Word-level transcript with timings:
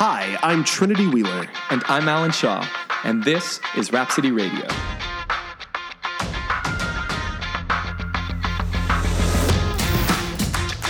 Hi, 0.00 0.38
I'm 0.44 0.62
Trinity 0.62 1.08
Wheeler. 1.08 1.48
And 1.70 1.82
I'm 1.88 2.08
Alan 2.08 2.30
Shaw, 2.30 2.64
and 3.02 3.24
this 3.24 3.58
is 3.76 3.92
Rhapsody 3.92 4.30
Radio. 4.30 4.64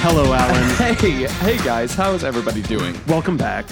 Hello, 0.05 0.35
Alan. 0.35 0.95
Hey, 0.99 1.27
hey 1.27 1.57
guys, 1.65 1.95
how 1.95 2.13
is 2.13 2.23
everybody 2.23 2.61
doing? 2.61 3.01
Welcome 3.07 3.39
back. 3.39 3.65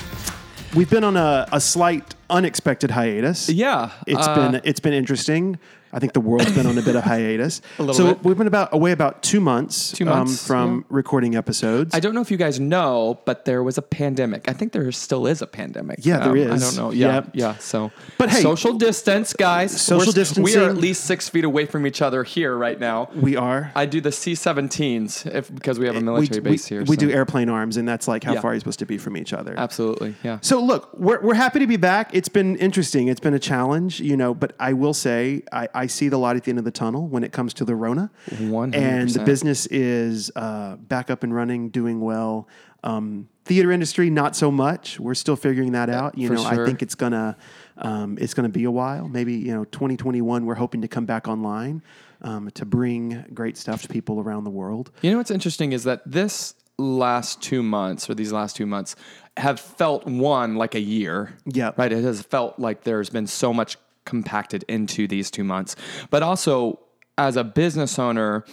We've 0.74 0.88
been 0.88 1.04
on 1.04 1.18
a, 1.18 1.46
a 1.52 1.60
slight 1.60 2.14
unexpected 2.30 2.90
hiatus. 2.90 3.48
Yeah, 3.48 3.90
It's 4.06 4.26
uh, 4.26 4.34
been 4.50 4.60
it's 4.64 4.80
been 4.80 4.92
interesting. 4.94 5.58
I 5.92 5.98
think 5.98 6.12
the 6.12 6.20
world's 6.20 6.52
been 6.52 6.66
on 6.66 6.76
a 6.76 6.82
bit 6.82 6.94
of 6.96 7.04
hiatus. 7.04 7.62
A 7.78 7.82
little 7.82 7.94
so 7.94 8.14
bit. 8.14 8.24
we've 8.24 8.36
been 8.36 8.48
about 8.48 8.74
away 8.74 8.90
about 8.92 9.22
two 9.22 9.40
months, 9.40 9.92
Two 9.92 10.04
months, 10.04 10.42
um, 10.42 10.46
from 10.46 10.76
yeah. 10.78 10.84
recording 10.90 11.36
episodes. 11.36 11.94
I 11.94 12.00
don't 12.00 12.12
know 12.14 12.20
if 12.20 12.30
you 12.30 12.36
guys 12.36 12.60
know, 12.60 13.18
but 13.24 13.46
there 13.46 13.62
was 13.62 13.78
a 13.78 13.82
pandemic. 13.82 14.46
I 14.46 14.52
think 14.52 14.72
there 14.72 14.90
still 14.92 15.26
is 15.26 15.40
a 15.40 15.46
pandemic. 15.46 16.00
Yeah, 16.02 16.18
there 16.28 16.32
Um, 16.50 16.52
I 16.52 16.58
don't 16.58 16.76
know. 16.76 16.90
Yeah, 16.90 17.14
Yep. 17.14 17.30
yeah. 17.34 17.56
So, 17.58 17.92
But 18.18 18.28
hey- 18.30 18.42
social 18.42 18.74
distance, 18.74 19.32
guys. 19.32 19.80
Social 19.80 20.12
We're 20.36 20.42
We 20.42 20.56
are 20.56 20.68
at 20.68 20.76
least 20.76 21.04
six 21.04 21.30
feet 21.30 21.44
away 21.44 21.64
from 21.64 21.86
each 21.86 22.02
other 22.02 22.24
here 22.24 22.54
right 22.54 22.78
now. 22.78 23.08
we 23.14 23.36
are. 23.36 23.70
I 23.74 23.86
do 23.86 24.00
the 24.02 24.12
C-17s 24.12 25.24
if 25.34 25.54
because 25.54 25.78
we 25.78 25.86
have 25.86 25.96
a 25.96 26.00
military 26.00 26.40
we- 26.40 26.50
base 26.50 26.66
here. 26.66 26.80
we 26.84 26.96
so- 26.96 27.06
do 27.06 27.10
airplane 27.10 27.48
arms, 27.48 27.76
and 27.78 27.88
that's 27.88 28.06
like 28.08 28.24
how 28.24 28.34
Yeah. 28.34 28.40
far 28.40 28.52
you're 28.52 28.60
supposed 28.60 28.80
to 28.80 28.86
be 28.86 28.98
from 28.98 29.16
each 29.16 29.32
other. 29.32 29.54
absolutely. 29.56 30.14
Yeah. 30.22 30.38
So 30.42 30.62
look, 30.62 30.90
we're, 30.98 31.20
we're 31.22 31.34
happy 31.34 31.60
to 31.60 31.66
be 31.66 31.76
back. 31.76 32.14
It's 32.16 32.30
been 32.30 32.56
interesting. 32.56 33.08
It's 33.08 33.20
been 33.20 33.34
a 33.34 33.38
challenge, 33.38 34.00
you 34.00 34.16
know, 34.16 34.32
but 34.32 34.54
I 34.58 34.72
will 34.72 34.94
say 34.94 35.42
I, 35.52 35.68
I 35.74 35.86
see 35.86 36.08
the 36.08 36.16
light 36.16 36.36
at 36.36 36.44
the 36.44 36.50
end 36.50 36.58
of 36.58 36.64
the 36.64 36.70
tunnel 36.70 37.06
when 37.06 37.22
it 37.22 37.30
comes 37.30 37.52
to 37.54 37.64
the 37.66 37.74
Rona. 37.74 38.10
100%. 38.30 38.74
And 38.74 39.10
the 39.10 39.22
business 39.22 39.66
is 39.66 40.30
uh, 40.34 40.76
back 40.76 41.10
up 41.10 41.24
and 41.24 41.34
running, 41.34 41.68
doing 41.68 42.00
well. 42.00 42.48
Um, 42.82 43.28
theater 43.44 43.70
industry, 43.70 44.08
not 44.08 44.34
so 44.34 44.50
much. 44.50 44.98
We're 44.98 45.14
still 45.14 45.36
figuring 45.36 45.72
that 45.72 45.90
out. 45.90 46.16
You 46.16 46.28
for 46.28 46.34
know, 46.34 46.44
I 46.44 46.56
think 46.64 46.82
it's 46.82 46.94
gonna 46.94 47.36
um, 47.76 48.16
it's 48.20 48.32
gonna 48.32 48.48
be 48.48 48.64
a 48.64 48.70
while. 48.70 49.08
Maybe 49.08 49.34
you 49.34 49.52
know, 49.54 49.64
2021. 49.64 50.46
We're 50.46 50.54
hoping 50.54 50.80
to 50.82 50.88
come 50.88 51.04
back 51.04 51.28
online 51.28 51.82
um, 52.22 52.50
to 52.52 52.64
bring 52.64 53.24
great 53.34 53.56
stuff 53.56 53.82
to 53.82 53.88
people 53.88 54.20
around 54.20 54.44
the 54.44 54.50
world. 54.50 54.90
You 55.02 55.10
know 55.10 55.18
what's 55.18 55.30
interesting 55.30 55.72
is 55.72 55.84
that 55.84 56.02
this 56.06 56.54
last 56.78 57.42
two 57.42 57.62
months 57.62 58.08
or 58.10 58.14
these 58.14 58.32
last 58.32 58.56
two 58.56 58.66
months 58.66 58.96
have 59.36 59.60
felt 59.60 60.06
one 60.06 60.56
like 60.56 60.74
a 60.74 60.80
year. 60.80 61.34
Yeah. 61.46 61.72
Right. 61.76 61.92
It 61.92 62.04
has 62.04 62.22
felt 62.22 62.58
like 62.58 62.84
there's 62.84 63.10
been 63.10 63.26
so 63.26 63.52
much 63.52 63.76
compacted 64.04 64.64
into 64.68 65.06
these 65.06 65.30
two 65.30 65.44
months. 65.44 65.76
But 66.10 66.22
also 66.22 66.80
as 67.18 67.36
a 67.36 67.44
business 67.44 67.98
owner, 67.98 68.44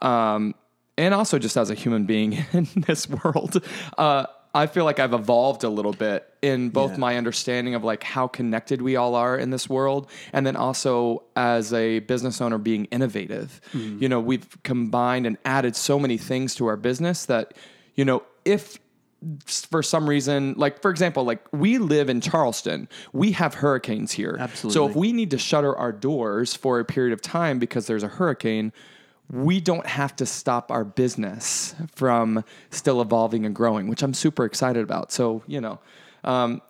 um, 0.00 0.54
and 0.96 1.14
also 1.14 1.38
just 1.38 1.56
as 1.56 1.70
a 1.70 1.74
human 1.74 2.04
being 2.04 2.44
in 2.52 2.68
this 2.86 3.08
world, 3.08 3.64
uh, 3.96 4.26
I 4.52 4.66
feel 4.66 4.84
like 4.84 4.98
I've 4.98 5.12
evolved 5.12 5.62
a 5.62 5.68
little 5.68 5.92
bit 5.92 6.26
in 6.42 6.70
both 6.70 6.92
Yeah. 6.92 6.96
my 6.98 7.16
understanding 7.16 7.74
of 7.74 7.84
like 7.84 8.02
how 8.02 8.26
connected 8.26 8.82
we 8.82 8.96
all 8.96 9.14
are 9.14 9.38
in 9.38 9.50
this 9.50 9.68
world, 9.68 10.10
and 10.32 10.46
then 10.46 10.56
also 10.56 11.22
as 11.36 11.72
a 11.72 12.00
business 12.00 12.40
owner 12.40 12.58
being 12.58 12.86
innovative. 12.86 13.60
Mm-hmm. 13.72 14.02
You 14.02 14.08
know, 14.08 14.20
we've 14.20 14.60
combined 14.62 15.26
and 15.26 15.36
added 15.44 15.76
so 15.76 15.98
many 15.98 16.18
things 16.18 16.54
to 16.56 16.66
our 16.66 16.76
business 16.76 17.26
that, 17.26 17.54
you 17.94 18.04
know, 18.04 18.22
if 18.44 18.78
for 19.46 19.82
some 19.82 20.08
reason, 20.08 20.54
like 20.56 20.80
for 20.80 20.90
example, 20.90 21.24
like 21.24 21.46
we 21.52 21.76
live 21.78 22.08
in 22.08 22.20
Charleston, 22.22 22.88
we 23.12 23.32
have 23.32 23.54
hurricanes 23.54 24.12
here. 24.12 24.36
Absolutely. 24.40 24.74
So 24.74 24.88
if 24.88 24.96
we 24.96 25.12
need 25.12 25.30
to 25.32 25.38
shutter 25.38 25.76
our 25.76 25.92
doors 25.92 26.54
for 26.54 26.80
a 26.80 26.84
period 26.84 27.12
of 27.12 27.20
time 27.20 27.58
because 27.58 27.86
there's 27.86 28.02
a 28.02 28.08
hurricane, 28.08 28.72
we 29.30 29.60
don't 29.60 29.86
have 29.86 30.16
to 30.16 30.26
stop 30.26 30.70
our 30.70 30.84
business 30.84 31.74
from 31.94 32.44
still 32.70 33.00
evolving 33.00 33.46
and 33.46 33.54
growing, 33.54 33.88
which 33.88 34.02
I'm 34.02 34.14
super 34.14 34.44
excited 34.44 34.82
about. 34.82 35.12
So 35.12 35.42
you 35.46 35.60
know, 35.60 35.78
um, 36.24 36.60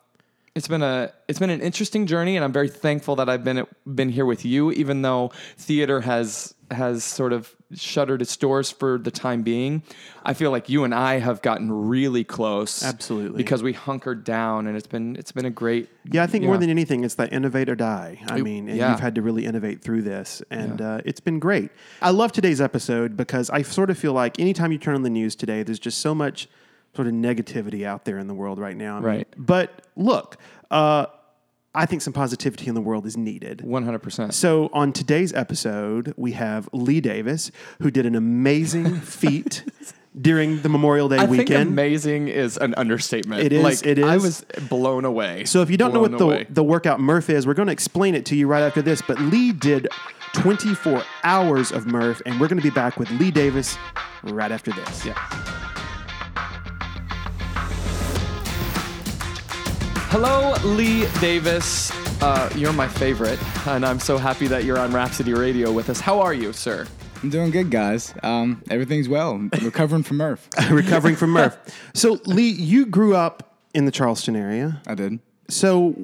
it's 0.54 0.68
been 0.68 0.82
a 0.82 1.12
it's 1.28 1.38
been 1.38 1.50
an 1.50 1.60
interesting 1.60 2.06
journey, 2.06 2.36
and 2.36 2.44
I'm 2.44 2.52
very 2.52 2.68
thankful 2.68 3.16
that 3.16 3.28
I've 3.28 3.44
been 3.44 3.66
been 3.86 4.10
here 4.10 4.26
with 4.26 4.44
you, 4.44 4.72
even 4.72 5.02
though 5.02 5.32
theater 5.56 6.02
has 6.02 6.54
has 6.70 7.02
sort 7.02 7.32
of 7.32 7.54
shuttered 7.74 8.20
its 8.20 8.36
doors 8.36 8.70
for 8.70 8.98
the 8.98 9.10
time 9.10 9.42
being. 9.42 9.82
I 10.24 10.34
feel 10.34 10.50
like 10.50 10.68
you 10.68 10.84
and 10.84 10.94
I 10.94 11.18
have 11.20 11.40
gotten 11.42 11.70
really 11.88 12.24
close, 12.24 12.82
Absolutely. 12.82 13.36
because 13.36 13.62
we 13.62 13.72
hunkered 13.72 14.24
down, 14.24 14.66
and 14.66 14.76
it's 14.76 14.86
been 14.86 15.16
it's 15.16 15.32
been 15.32 15.44
a 15.46 15.50
great 15.50 15.88
Yeah, 16.10 16.22
I 16.22 16.26
think 16.26 16.44
more 16.44 16.54
Yeah. 16.54 16.60
than 16.60 16.70
anything, 16.70 17.04
it's 17.04 17.14
that 17.16 17.32
innovate 17.32 17.68
or 17.68 17.74
die. 17.76 18.18
I 18.26 18.40
mean, 18.40 18.68
and 18.68 18.76
yeah. 18.76 18.90
you've 18.90 19.00
had 19.00 19.14
to 19.14 19.22
really 19.22 19.46
innovate 19.46 19.82
through 19.82 20.02
this, 20.02 20.42
and 20.50 20.80
uh, 20.80 21.00
it's 21.04 21.20
been 21.20 21.38
great. 21.38 21.70
I 22.02 22.10
love 22.10 22.32
today's 22.32 22.60
episode 22.60 23.16
because 23.16 23.50
I 23.50 23.62
sort 23.62 23.90
of 23.90 23.98
feel 23.98 24.12
like 24.12 24.38
anytime 24.40 24.72
you 24.72 24.78
turn 24.78 24.94
on 24.94 25.02
the 25.02 25.10
news 25.10 25.34
today, 25.36 25.62
there's 25.62 25.78
just 25.78 25.98
so 25.98 26.14
much 26.14 26.48
sort 26.96 27.06
of 27.06 27.14
negativity 27.14 27.84
out 27.84 28.04
there 28.04 28.18
in 28.18 28.26
the 28.26 28.34
world 28.34 28.58
right 28.58 28.76
now. 28.76 28.94
I 28.96 29.00
mean, 29.00 29.04
Right. 29.04 29.28
But 29.36 29.82
look, 29.94 30.38
uh, 30.72 31.06
I 31.74 31.86
think 31.86 32.02
some 32.02 32.12
positivity 32.12 32.66
in 32.66 32.74
the 32.74 32.80
world 32.80 33.06
is 33.06 33.16
needed. 33.16 33.60
100. 33.60 33.98
percent 34.00 34.34
So 34.34 34.70
on 34.72 34.92
today's 34.92 35.32
episode, 35.32 36.12
we 36.16 36.32
have 36.32 36.68
Lee 36.72 37.00
Davis, 37.00 37.50
who 37.80 37.90
did 37.90 38.06
an 38.06 38.14
amazing 38.16 39.00
feat 39.00 39.64
during 40.20 40.62
the 40.62 40.68
Memorial 40.68 41.08
Day 41.08 41.16
I 41.18 41.26
think 41.26 41.30
weekend. 41.48 41.68
amazing 41.68 42.26
is 42.26 42.56
an 42.56 42.74
understatement. 42.74 43.42
It 43.42 43.52
is, 43.52 43.62
Like, 43.62 43.86
it 43.86 44.02
I 44.02 44.16
was 44.16 44.44
blown 44.68 45.04
away. 45.04 45.44
So 45.44 45.62
if 45.62 45.70
you 45.70 45.76
don't 45.76 45.94
know 45.94 46.00
Blown 46.08 46.30
what 46.30 46.48
the, 46.48 46.54
the 46.54 46.64
workout 46.64 46.98
Murph 46.98 47.30
is, 47.30 47.46
we're 47.46 47.54
going 47.54 47.66
to 47.68 47.72
explain 47.72 48.16
it 48.16 48.26
to 48.26 48.36
you 48.36 48.48
right 48.48 48.62
after 48.62 48.82
this. 48.82 49.00
But 49.06 49.20
Lee 49.20 49.52
did 49.52 49.86
24 50.34 51.04
hours 51.22 51.70
of 51.70 51.86
Murph, 51.86 52.20
and 52.26 52.40
we're 52.40 52.48
going 52.48 52.60
to 52.60 52.68
be 52.68 52.74
back 52.74 52.98
with 52.98 53.08
Lee 53.12 53.30
Davis 53.30 53.78
right 54.24 54.50
after 54.50 54.72
this. 54.72 55.06
Yeah. 55.06 55.14
Hello, 60.12 60.54
Lee 60.74 61.06
Davis. 61.20 61.90
Uh, 62.22 62.50
you're 62.56 62.72
my 62.72 62.88
favorite, 62.88 63.38
and 63.68 63.86
I'm 63.86 64.00
so 64.00 64.18
happy 64.18 64.46
that 64.48 64.64
you're 64.64 64.78
on 64.78 64.92
Rhapsody 64.92 65.32
Radio 65.34 65.70
with 65.70 65.88
us. 65.88 66.00
How 66.00 66.20
are 66.20 66.34
you, 66.34 66.52
sir? 66.52 66.86
I'm 67.22 67.30
doing 67.30 67.50
good, 67.50 67.70
guys. 67.70 68.12
Um, 68.22 68.62
everything's 68.70 69.08
well. 69.08 69.32
I'm 69.32 69.50
recovering 69.62 70.02
from 70.02 70.16
Murph. 70.16 70.48
Recovering 70.70 71.14
from 71.16 71.30
Murph. 71.30 71.56
So 71.94 72.18
Lee, 72.26 72.48
you 72.48 72.86
grew 72.86 73.14
up 73.14 73.56
in 73.74 73.84
the 73.84 73.92
Charleston 73.92 74.34
area. 74.36 74.80
I 74.86 74.94
did. 74.94 75.20
So 75.48 75.94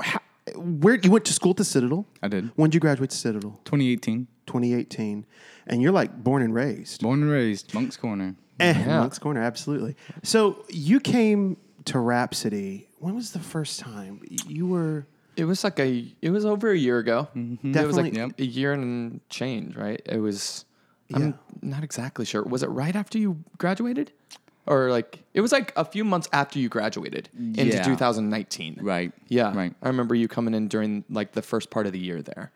how, 0.00 0.20
where 0.54 0.94
you 0.94 1.10
went 1.10 1.24
to 1.26 1.32
school 1.32 1.50
at 1.50 1.56
the 1.56 1.64
Citadel? 1.64 2.06
I 2.22 2.28
did. 2.28 2.50
When 2.56 2.70
did 2.70 2.74
you 2.76 2.80
graduate 2.80 3.10
to 3.10 3.16
Citadel? 3.16 3.58
2018. 3.64 4.26
2018. 4.46 5.26
And 5.66 5.82
you're 5.82 5.92
like 5.92 6.22
born 6.22 6.42
and 6.42 6.54
raised. 6.54 7.02
Born 7.02 7.22
and 7.22 7.30
raised, 7.30 7.74
Moncks 7.74 7.96
Corner. 7.96 8.36
Eh, 8.60 8.72
Yeah. 8.72 9.00
Moncks 9.00 9.18
Corner, 9.18 9.42
absolutely. 9.42 9.96
So 10.22 10.64
you 10.70 11.00
came 11.00 11.56
to 11.86 11.98
Rhapsody. 11.98 12.87
When 13.00 13.14
was 13.14 13.32
the 13.32 13.38
first 13.38 13.80
time 13.80 14.20
you 14.46 14.66
were? 14.66 15.06
It 15.36 15.44
was 15.44 15.62
like 15.64 15.78
a. 15.78 16.04
It 16.20 16.30
was 16.30 16.44
over 16.44 16.70
a 16.70 16.76
year 16.76 16.98
ago. 16.98 17.28
Mm-hmm. 17.36 17.76
It 17.76 17.86
was 17.86 17.96
like 17.96 18.06
Definitely. 18.12 18.44
Yep. 18.44 18.48
a 18.50 18.52
year 18.52 18.72
and 18.72 19.20
change, 19.30 19.76
right? 19.76 20.00
It 20.04 20.18
was. 20.18 20.64
Yeah. 21.08 21.16
I'm 21.18 21.38
not 21.62 21.84
exactly 21.84 22.24
sure. 22.24 22.42
Was 22.42 22.62
it 22.62 22.68
right 22.70 22.94
after 22.94 23.18
you 23.18 23.42
graduated, 23.56 24.12
or 24.66 24.90
like 24.90 25.22
it 25.32 25.40
was 25.40 25.52
like 25.52 25.72
a 25.76 25.84
few 25.84 26.04
months 26.04 26.28
after 26.32 26.58
you 26.58 26.68
graduated 26.68 27.28
into 27.36 27.66
Yeah. 27.76 27.82
2019? 27.84 28.80
Right. 28.82 29.12
Yeah. 29.28 29.54
Right. 29.56 29.72
I 29.82 29.86
remember 29.88 30.14
you 30.14 30.28
coming 30.28 30.54
in 30.54 30.68
during 30.68 31.04
like 31.08 31.32
the 31.32 31.40
first 31.42 31.70
part 31.70 31.86
of 31.86 31.92
the 31.92 31.98
year 31.98 32.20
there. 32.20 32.50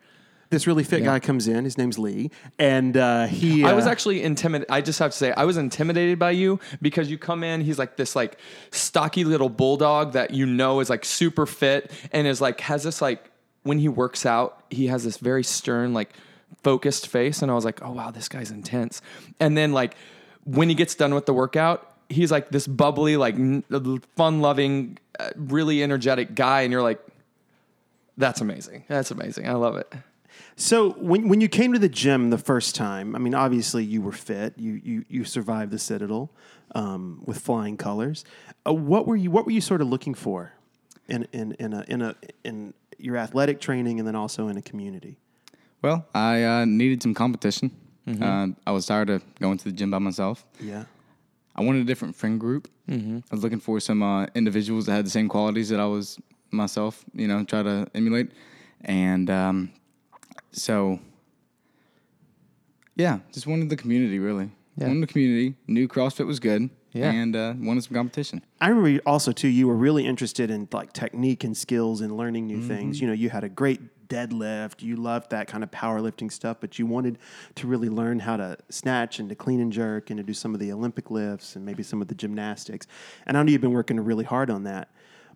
This 0.53 0.67
really 0.67 0.83
fit 0.83 1.03
guy 1.03 1.19
comes 1.19 1.47
in. 1.47 1.63
His 1.63 1.79
name's 1.79 1.97
Lee, 1.97 2.29
and 2.59 2.95
uh, 2.95 3.25
he. 3.25 3.63
I 3.63 3.73
was 3.73 3.87
uh, 3.87 3.89
actually 3.89 4.21
intimidated. 4.21 4.71
I 4.71 4.81
just 4.81 4.99
have 4.99 5.09
to 5.09 5.17
say, 5.17 5.31
I 5.31 5.45
was 5.45 5.57
intimidated 5.57 6.19
by 6.19 6.29
you 6.29 6.59
because 6.79 7.09
you 7.09 7.17
come 7.17 7.43
in. 7.43 7.61
He's 7.61 7.79
like 7.79 7.97
this 7.97 8.15
like 8.15 8.37
stocky 8.69 9.23
little 9.23 9.49
bulldog 9.49 10.11
that 10.11 10.29
you 10.29 10.45
know 10.45 10.79
is 10.79 10.91
like 10.91 11.05
super 11.05 11.47
fit 11.47 11.89
and 12.11 12.27
is 12.27 12.39
like 12.39 12.61
has 12.61 12.83
this 12.83 13.01
like 13.01 13.31
when 13.63 13.79
he 13.79 13.89
works 13.89 14.27
out, 14.27 14.63
he 14.69 14.85
has 14.87 15.03
this 15.03 15.17
very 15.17 15.43
stern 15.43 15.95
like 15.95 16.11
focused 16.61 17.07
face, 17.07 17.41
and 17.41 17.49
I 17.49 17.55
was 17.55 17.65
like, 17.65 17.81
oh 17.81 17.91
wow, 17.91 18.11
this 18.11 18.29
guy's 18.29 18.51
intense. 18.51 19.01
And 19.39 19.57
then 19.57 19.73
like 19.73 19.95
when 20.43 20.69
he 20.69 20.75
gets 20.75 20.93
done 20.93 21.15
with 21.15 21.25
the 21.25 21.33
workout, 21.33 21.95
he's 22.09 22.31
like 22.31 22.49
this 22.49 22.67
bubbly, 22.67 23.17
like 23.17 23.37
fun 24.15 24.41
loving, 24.41 24.99
uh, 25.19 25.31
really 25.35 25.81
energetic 25.81 26.35
guy, 26.35 26.61
and 26.61 26.71
you're 26.71 26.83
like, 26.83 27.01
that's 28.17 28.39
amazing. 28.39 28.83
That's 28.87 29.09
amazing. 29.09 29.47
I 29.47 29.53
love 29.53 29.77
it. 29.77 29.91
So 30.55 30.91
when 30.91 31.27
when 31.29 31.41
you 31.41 31.49
came 31.49 31.73
to 31.73 31.79
the 31.79 31.89
gym 31.89 32.29
the 32.29 32.37
first 32.37 32.75
time, 32.75 33.15
I 33.15 33.19
mean, 33.19 33.33
obviously 33.33 33.83
you 33.83 34.01
were 34.01 34.11
fit. 34.11 34.53
You 34.57 34.79
you 34.83 35.05
you 35.09 35.25
survived 35.25 35.71
the 35.71 35.79
Citadel 35.79 36.29
um, 36.75 37.21
with 37.25 37.39
flying 37.39 37.77
colors. 37.77 38.23
Uh, 38.67 38.73
what 38.73 39.07
were 39.07 39.15
you 39.15 39.31
What 39.31 39.45
were 39.45 39.51
you 39.51 39.61
sort 39.61 39.81
of 39.81 39.87
looking 39.87 40.13
for 40.13 40.53
in 41.07 41.27
in 41.33 41.53
in 41.53 41.73
a 41.73 41.83
in 41.87 42.01
a 42.01 42.15
in 42.43 42.73
your 42.99 43.17
athletic 43.17 43.59
training, 43.59 43.99
and 43.99 44.07
then 44.07 44.15
also 44.15 44.47
in 44.47 44.57
a 44.57 44.61
community? 44.61 45.17
Well, 45.81 46.05
I 46.13 46.43
uh, 46.43 46.65
needed 46.65 47.03
some 47.03 47.13
competition. 47.13 47.71
Uh, 48.05 48.47
I 48.67 48.71
was 48.71 48.85
tired 48.85 49.09
of 49.09 49.23
going 49.39 49.57
to 49.57 49.63
the 49.65 49.71
gym 49.71 49.89
by 49.91 49.97
myself. 49.99 50.45
Yeah. 50.59 50.83
I 51.55 51.61
wanted 51.61 51.81
a 51.81 51.85
different 51.85 52.15
friend 52.15 52.39
group. 52.39 52.67
I 52.89 53.21
was 53.31 53.43
looking 53.43 53.59
for 53.59 53.79
some 53.79 54.03
uh, 54.03 54.25
individuals 54.35 54.85
that 54.85 54.93
had 54.93 55.05
the 55.05 55.09
same 55.09 55.29
qualities 55.29 55.69
that 55.69 55.79
I 55.79 55.85
was 55.85 56.17
myself, 56.51 57.03
you 57.13 57.27
know, 57.27 57.43
try 57.45 57.63
to 57.63 57.87
emulate. 57.95 58.31
And 58.81 59.29
um, 59.29 59.71
so, 60.53 60.99
yeah, 62.95 63.19
just 63.31 63.47
wanted 63.47 63.69
the 63.69 63.75
community, 63.75 64.19
really. 64.19 64.51
Yeah. 64.77 64.87
Wanted 64.87 65.03
the 65.03 65.07
community. 65.07 65.55
Knew 65.67 65.87
CrossFit 65.87 66.25
was 66.27 66.39
good. 66.39 66.69
Yeah. 66.95 67.09
and 67.11 67.35
uh, 67.35 67.55
won 67.57 67.81
some 67.81 67.95
competition. 67.95 68.43
I 68.61 68.67
remember 68.69 69.01
also 69.07 69.31
too. 69.31 69.47
You 69.47 69.67
were 69.67 69.75
really 69.75 70.05
interested 70.05 70.51
in 70.51 70.67
like 70.71 70.93
technique 70.93 71.43
and 71.43 71.57
skills 71.57 72.01
and 72.01 72.15
learning 72.15 72.47
Mm-hmm. 72.47 72.59
new 72.59 72.67
things. 72.67 73.01
You 73.01 73.07
know, 73.07 73.13
you 73.13 73.31
had 73.31 73.43
a 73.43 73.49
great 73.49 74.07
deadlift. 74.09 74.83
You 74.83 74.97
loved 74.97 75.31
that 75.31 75.47
kind 75.47 75.63
of 75.63 75.71
powerlifting 75.71 76.31
stuff, 76.31 76.57
but 76.59 76.77
you 76.77 76.85
wanted 76.85 77.17
to 77.55 77.65
really 77.65 77.89
learn 77.89 78.19
how 78.19 78.37
to 78.37 78.57
snatch 78.69 79.17
and 79.17 79.27
to 79.29 79.33
clean 79.35 79.59
and 79.59 79.71
jerk 79.73 80.11
and 80.11 80.17
to 80.19 80.23
do 80.23 80.35
some 80.35 80.53
of 80.53 80.59
the 80.59 80.71
Olympic 80.71 81.09
lifts 81.09 81.55
and 81.55 81.65
maybe 81.65 81.81
some 81.81 81.99
of 81.99 82.09
the 82.09 82.13
gymnastics. 82.15 82.85
And 83.25 83.37
I 83.37 83.41
know 83.41 83.51
you've 83.51 83.61
been 83.61 83.73
working 83.73 83.99
really 83.99 84.25
hard 84.25 84.51
on 84.51 84.65
that. 84.65 84.89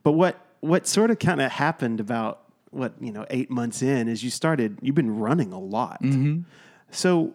But 0.03 0.11
what 0.11 0.39
what 0.59 0.85
sort 0.85 1.09
of 1.09 1.17
kind 1.17 1.41
of 1.41 1.51
happened 1.51 1.99
about 1.99 2.43
what 2.71 2.93
you 2.99 3.11
know 3.11 3.25
eight 3.29 3.49
months 3.49 3.81
in 3.81 4.07
is 4.07 4.23
you 4.23 4.29
started. 4.29 4.77
You've 4.81 4.95
been 4.95 5.17
running 5.19 5.51
a 5.53 5.59
lot. 5.59 5.99
So 6.91 7.33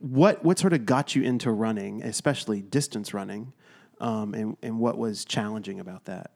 what 0.00 0.44
what 0.44 0.58
sort 0.58 0.72
of 0.72 0.86
got 0.86 1.14
you 1.14 1.22
into 1.22 1.50
running, 1.50 2.02
especially 2.02 2.62
distance 2.62 3.12
running, 3.14 3.52
um, 4.00 4.34
and 4.34 4.56
and 4.62 4.78
what 4.78 4.98
was 4.98 5.24
challenging 5.24 5.80
about 5.80 6.04
that? 6.06 6.30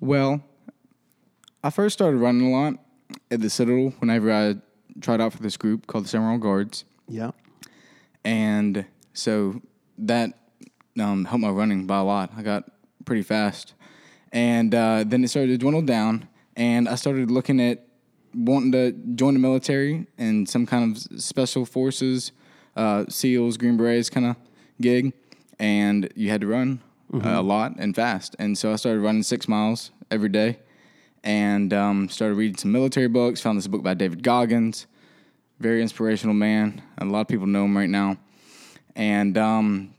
Well, 0.00 0.42
I 1.62 1.70
first 1.70 1.92
started 1.94 2.18
running 2.18 2.52
a 2.52 2.56
lot 2.56 2.74
at 3.30 3.40
the 3.40 3.50
Citadel 3.50 3.94
whenever 4.00 4.32
I 4.32 4.56
tried 5.00 5.20
out 5.20 5.32
for 5.32 5.42
this 5.42 5.56
group 5.56 5.86
called 5.86 6.04
the 6.04 6.08
Summerall 6.08 6.38
Guards, 6.38 6.84
Yeah, 7.08 7.30
and 8.24 8.84
so 9.12 9.60
that 9.98 10.32
um, 10.98 11.24
helped 11.24 11.42
my 11.42 11.50
running 11.50 11.86
by 11.86 11.98
a 11.98 12.04
lot. 12.04 12.32
I 12.36 12.42
got 12.42 12.64
pretty 13.04 13.22
fast, 13.22 13.74
and 14.32 14.74
uh, 14.74 15.04
then 15.06 15.22
it 15.24 15.28
started 15.28 15.48
to 15.48 15.58
dwindle 15.58 15.82
down, 15.82 16.28
and 16.56 16.88
I 16.88 16.94
started 16.96 17.30
looking 17.30 17.60
at 17.60 17.86
wanting 18.34 18.72
to 18.72 18.92
join 19.14 19.34
the 19.34 19.40
military 19.40 20.06
and 20.18 20.48
some 20.48 20.66
kind 20.66 20.96
of 20.96 21.22
special 21.22 21.64
forces, 21.64 22.32
uh, 22.76 23.04
SEALs, 23.08 23.56
Green 23.56 23.76
Berets 23.76 24.10
kind 24.10 24.26
of 24.26 24.36
gig, 24.80 25.12
and 25.58 26.10
you 26.14 26.30
had 26.30 26.40
to 26.40 26.46
run 26.46 26.80
uh, 27.14 27.20
a 27.24 27.42
lot 27.42 27.74
and 27.78 27.94
fast, 27.94 28.34
and 28.38 28.56
so 28.56 28.72
I 28.72 28.76
started 28.76 29.00
running 29.00 29.22
six 29.22 29.48
miles 29.48 29.90
every 30.10 30.30
day, 30.30 30.58
and 31.22 31.72
um, 31.72 32.08
started 32.08 32.34
reading 32.34 32.56
some 32.56 32.72
military 32.72 33.08
books. 33.08 33.40
Found 33.42 33.58
this 33.58 33.66
book 33.66 33.82
by 33.82 33.94
David 33.94 34.22
Goggins, 34.22 34.86
very 35.60 35.82
inspirational 35.82 36.34
man. 36.34 36.82
A 36.98 37.04
lot 37.04 37.20
of 37.20 37.28
people 37.28 37.46
know 37.46 37.66
him 37.66 37.76
right 37.76 37.90
now, 37.90 38.16
and 38.96 39.36
um, 39.36 39.94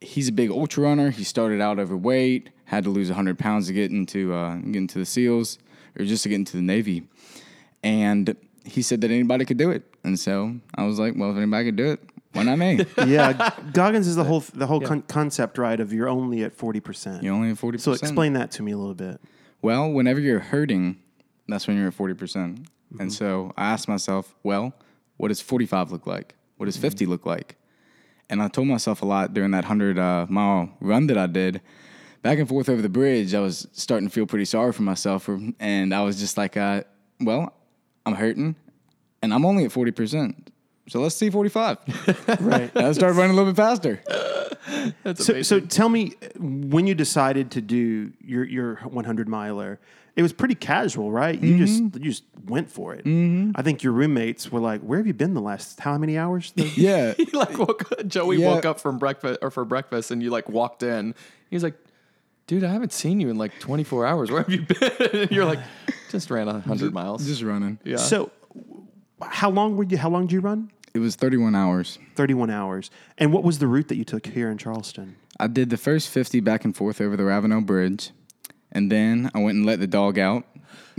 he's 0.00 0.28
a 0.28 0.32
big 0.32 0.50
ultra 0.50 0.84
runner. 0.84 1.10
He 1.10 1.24
started 1.24 1.60
out 1.60 1.80
overweight, 1.80 2.50
had 2.66 2.84
to 2.84 2.90
lose 2.90 3.08
100 3.08 3.38
pounds 3.38 3.66
to 3.66 3.72
get 3.72 3.90
into 3.90 4.32
uh, 4.32 4.54
get 4.56 4.76
into 4.76 4.98
the 5.00 5.06
SEALs 5.06 5.58
or 5.98 6.04
just 6.04 6.22
to 6.24 6.28
get 6.28 6.36
into 6.36 6.56
the 6.56 6.62
Navy. 6.62 7.08
And 7.82 8.36
he 8.64 8.82
said 8.82 9.00
that 9.00 9.10
anybody 9.10 9.44
could 9.44 9.58
do 9.58 9.70
it. 9.70 9.82
And 10.04 10.18
so 10.18 10.56
I 10.74 10.84
was 10.84 10.98
like, 10.98 11.14
well, 11.16 11.30
if 11.30 11.36
anybody 11.36 11.66
could 11.66 11.76
do 11.76 11.92
it, 11.92 12.00
why 12.32 12.44
not 12.44 12.58
me? 12.58 12.84
yeah. 13.06 13.54
Goggins 13.72 14.06
is 14.06 14.16
the 14.16 14.24
whole 14.24 14.40
the 14.54 14.66
whole 14.66 14.80
con- 14.80 15.02
concept, 15.02 15.58
right? 15.58 15.78
Of 15.78 15.92
you're 15.92 16.08
only 16.08 16.42
at 16.44 16.54
forty 16.54 16.80
percent. 16.80 17.22
You're 17.22 17.34
only 17.34 17.50
at 17.50 17.56
40%. 17.56 17.80
So 17.80 17.92
explain 17.92 18.32
that 18.34 18.50
to 18.52 18.62
me 18.62 18.72
a 18.72 18.78
little 18.78 18.94
bit. 18.94 19.20
Well, 19.60 19.90
whenever 19.90 20.18
you're 20.18 20.40
hurting, 20.40 20.98
that's 21.46 21.68
when 21.68 21.76
you're 21.76 21.88
at 21.88 21.96
40%. 21.96 22.16
Mm-hmm. 22.16 23.00
And 23.00 23.12
so 23.12 23.52
I 23.56 23.70
asked 23.70 23.88
myself, 23.88 24.34
well, 24.42 24.72
what 25.18 25.28
does 25.28 25.40
45 25.40 25.92
look 25.92 26.06
like? 26.06 26.34
What 26.56 26.66
does 26.66 26.76
50 26.76 27.06
look 27.06 27.24
like? 27.24 27.56
And 28.28 28.42
I 28.42 28.48
told 28.48 28.66
myself 28.66 29.02
a 29.02 29.06
lot 29.06 29.34
during 29.34 29.50
that 29.52 29.64
100 29.64 29.98
uh, 29.98 30.26
mile 30.28 30.70
run 30.80 31.06
that 31.08 31.18
I 31.18 31.26
did. 31.26 31.60
Back 32.22 32.38
and 32.38 32.48
forth 32.48 32.68
over 32.68 32.80
the 32.80 32.88
bridge, 32.88 33.34
I 33.34 33.40
was 33.40 33.66
starting 33.72 34.08
to 34.08 34.12
feel 34.14 34.26
pretty 34.26 34.44
sorry 34.44 34.72
for 34.72 34.82
myself. 34.82 35.28
And 35.58 35.92
I 35.92 36.02
was 36.02 36.20
just 36.20 36.36
like, 36.36 36.56
uh, 36.56 36.84
well, 37.20 37.52
I'm 38.06 38.14
hurting 38.14 38.54
and 39.22 39.34
I'm 39.34 39.44
only 39.44 39.64
at 39.64 39.72
40%. 39.72 40.34
So 40.88 41.00
let's 41.00 41.14
see 41.16 41.30
45. 41.30 41.78
Right. 42.40 42.70
And 42.74 42.86
I 42.86 42.92
started 42.92 43.16
running 43.16 43.32
a 43.32 43.34
little 43.36 43.52
bit 43.52 43.56
faster. 43.56 44.00
That's 45.02 45.24
so 45.24 45.42
so 45.42 45.60
tell 45.60 45.88
me 45.88 46.12
when 46.38 46.86
you 46.86 46.94
decided 46.94 47.50
to 47.52 47.60
do 47.60 48.12
your 48.20 48.44
your 48.44 48.76
100 48.76 49.28
miler. 49.28 49.80
It 50.14 50.22
was 50.22 50.32
pretty 50.32 50.54
casual, 50.54 51.10
right? 51.10 51.40
You 51.40 51.56
just 51.58 51.80
you 51.82 52.10
just 52.10 52.24
went 52.46 52.70
for 52.70 52.94
it. 52.94 53.06
I 53.56 53.62
think 53.62 53.82
your 53.82 53.92
roommates 53.92 54.50
were 54.52 54.60
like, 54.60 54.80
"Where 54.82 54.98
have 54.98 55.06
you 55.06 55.14
been 55.14 55.34
the 55.34 55.40
last 55.40 55.80
how 55.80 55.96
many 55.98 56.16
hours?" 56.18 56.52
Yeah. 56.76 57.14
he 57.16 57.24
like 57.32 57.56
woke 57.58 58.06
Joey 58.06 58.36
Yeah. 58.38 58.48
woke 58.54 58.64
up 58.64 58.78
from 58.80 58.98
breakfast 58.98 59.38
or 59.42 59.50
for 59.50 59.64
breakfast 59.64 60.10
and 60.10 60.22
you 60.22 60.30
like 60.30 60.48
walked 60.48 60.82
in. 60.82 61.14
He's 61.50 61.62
like, 61.62 61.74
dude, 62.46 62.64
I 62.64 62.72
haven't 62.72 62.92
seen 62.92 63.20
you 63.20 63.30
in 63.30 63.36
like 63.38 63.58
24 63.60 64.06
hours. 64.06 64.30
Where 64.30 64.42
have 64.42 64.50
you 64.52 64.62
been? 64.62 65.28
you're 65.30 65.44
like, 65.44 65.60
just 66.10 66.30
ran 66.30 66.48
a 66.48 66.60
hundred 66.60 66.92
miles. 66.92 67.26
Just 67.26 67.42
running. 67.42 67.78
yeah. 67.84 67.96
So, 67.96 68.30
how 69.20 69.50
long 69.50 69.76
were 69.76 69.84
you? 69.84 69.98
How 69.98 70.10
long 70.10 70.26
did 70.26 70.32
you 70.32 70.40
run? 70.40 70.70
It 70.94 70.98
was 70.98 71.16
31 71.16 71.54
hours. 71.54 71.98
31 72.16 72.50
hours. 72.50 72.90
And 73.16 73.32
what 73.32 73.44
was 73.44 73.58
the 73.58 73.66
route 73.66 73.88
that 73.88 73.96
you 73.96 74.04
took 74.04 74.26
here 74.26 74.50
in 74.50 74.58
Charleston? 74.58 75.16
I 75.40 75.46
did 75.46 75.70
the 75.70 75.78
first 75.78 76.10
50 76.10 76.40
back 76.40 76.66
and 76.66 76.76
forth 76.76 77.00
over 77.00 77.16
the 77.16 77.24
Ravenel 77.24 77.62
Bridge. 77.62 78.10
And 78.72 78.92
then 78.92 79.30
I 79.34 79.38
went 79.38 79.56
and 79.56 79.64
let 79.66 79.80
the 79.80 79.86
dog 79.86 80.18
out, 80.18 80.44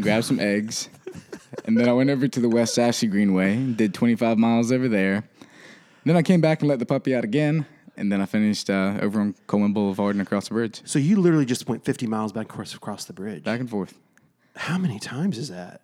grabbed 0.01 0.25
some 0.25 0.39
eggs. 0.39 0.89
And 1.65 1.77
then 1.77 1.87
I 1.87 1.93
went 1.93 2.09
over 2.09 2.27
to 2.27 2.39
the 2.39 2.49
West 2.49 2.79
Ashley 2.79 3.07
Greenway, 3.07 3.55
did 3.73 3.93
25 3.93 4.39
miles 4.39 4.71
over 4.71 4.89
there. 4.89 5.23
Then 6.03 6.17
I 6.17 6.23
came 6.23 6.41
back 6.41 6.61
and 6.61 6.67
let 6.67 6.79
the 6.79 6.85
puppy 6.85 7.15
out 7.15 7.23
again. 7.23 7.67
And 7.95 8.11
then 8.11 8.21
I 8.21 8.25
finished 8.25 8.69
uh, 8.69 8.97
over 9.01 9.21
on 9.21 9.35
Coleman 9.47 9.73
Boulevard 9.73 10.15
and 10.15 10.21
across 10.21 10.47
the 10.47 10.53
bridge. 10.55 10.81
So 10.85 10.97
you 10.99 11.17
literally 11.17 11.45
just 11.45 11.67
went 11.67 11.85
50 11.85 12.07
miles 12.07 12.31
back 12.31 12.45
across, 12.45 12.73
across 12.73 13.05
the 13.05 13.13
bridge. 13.13 13.43
Back 13.43 13.59
and 13.59 13.69
forth. 13.69 13.97
How 14.55 14.77
many 14.77 14.99
times 14.99 15.37
is 15.37 15.49
that? 15.49 15.81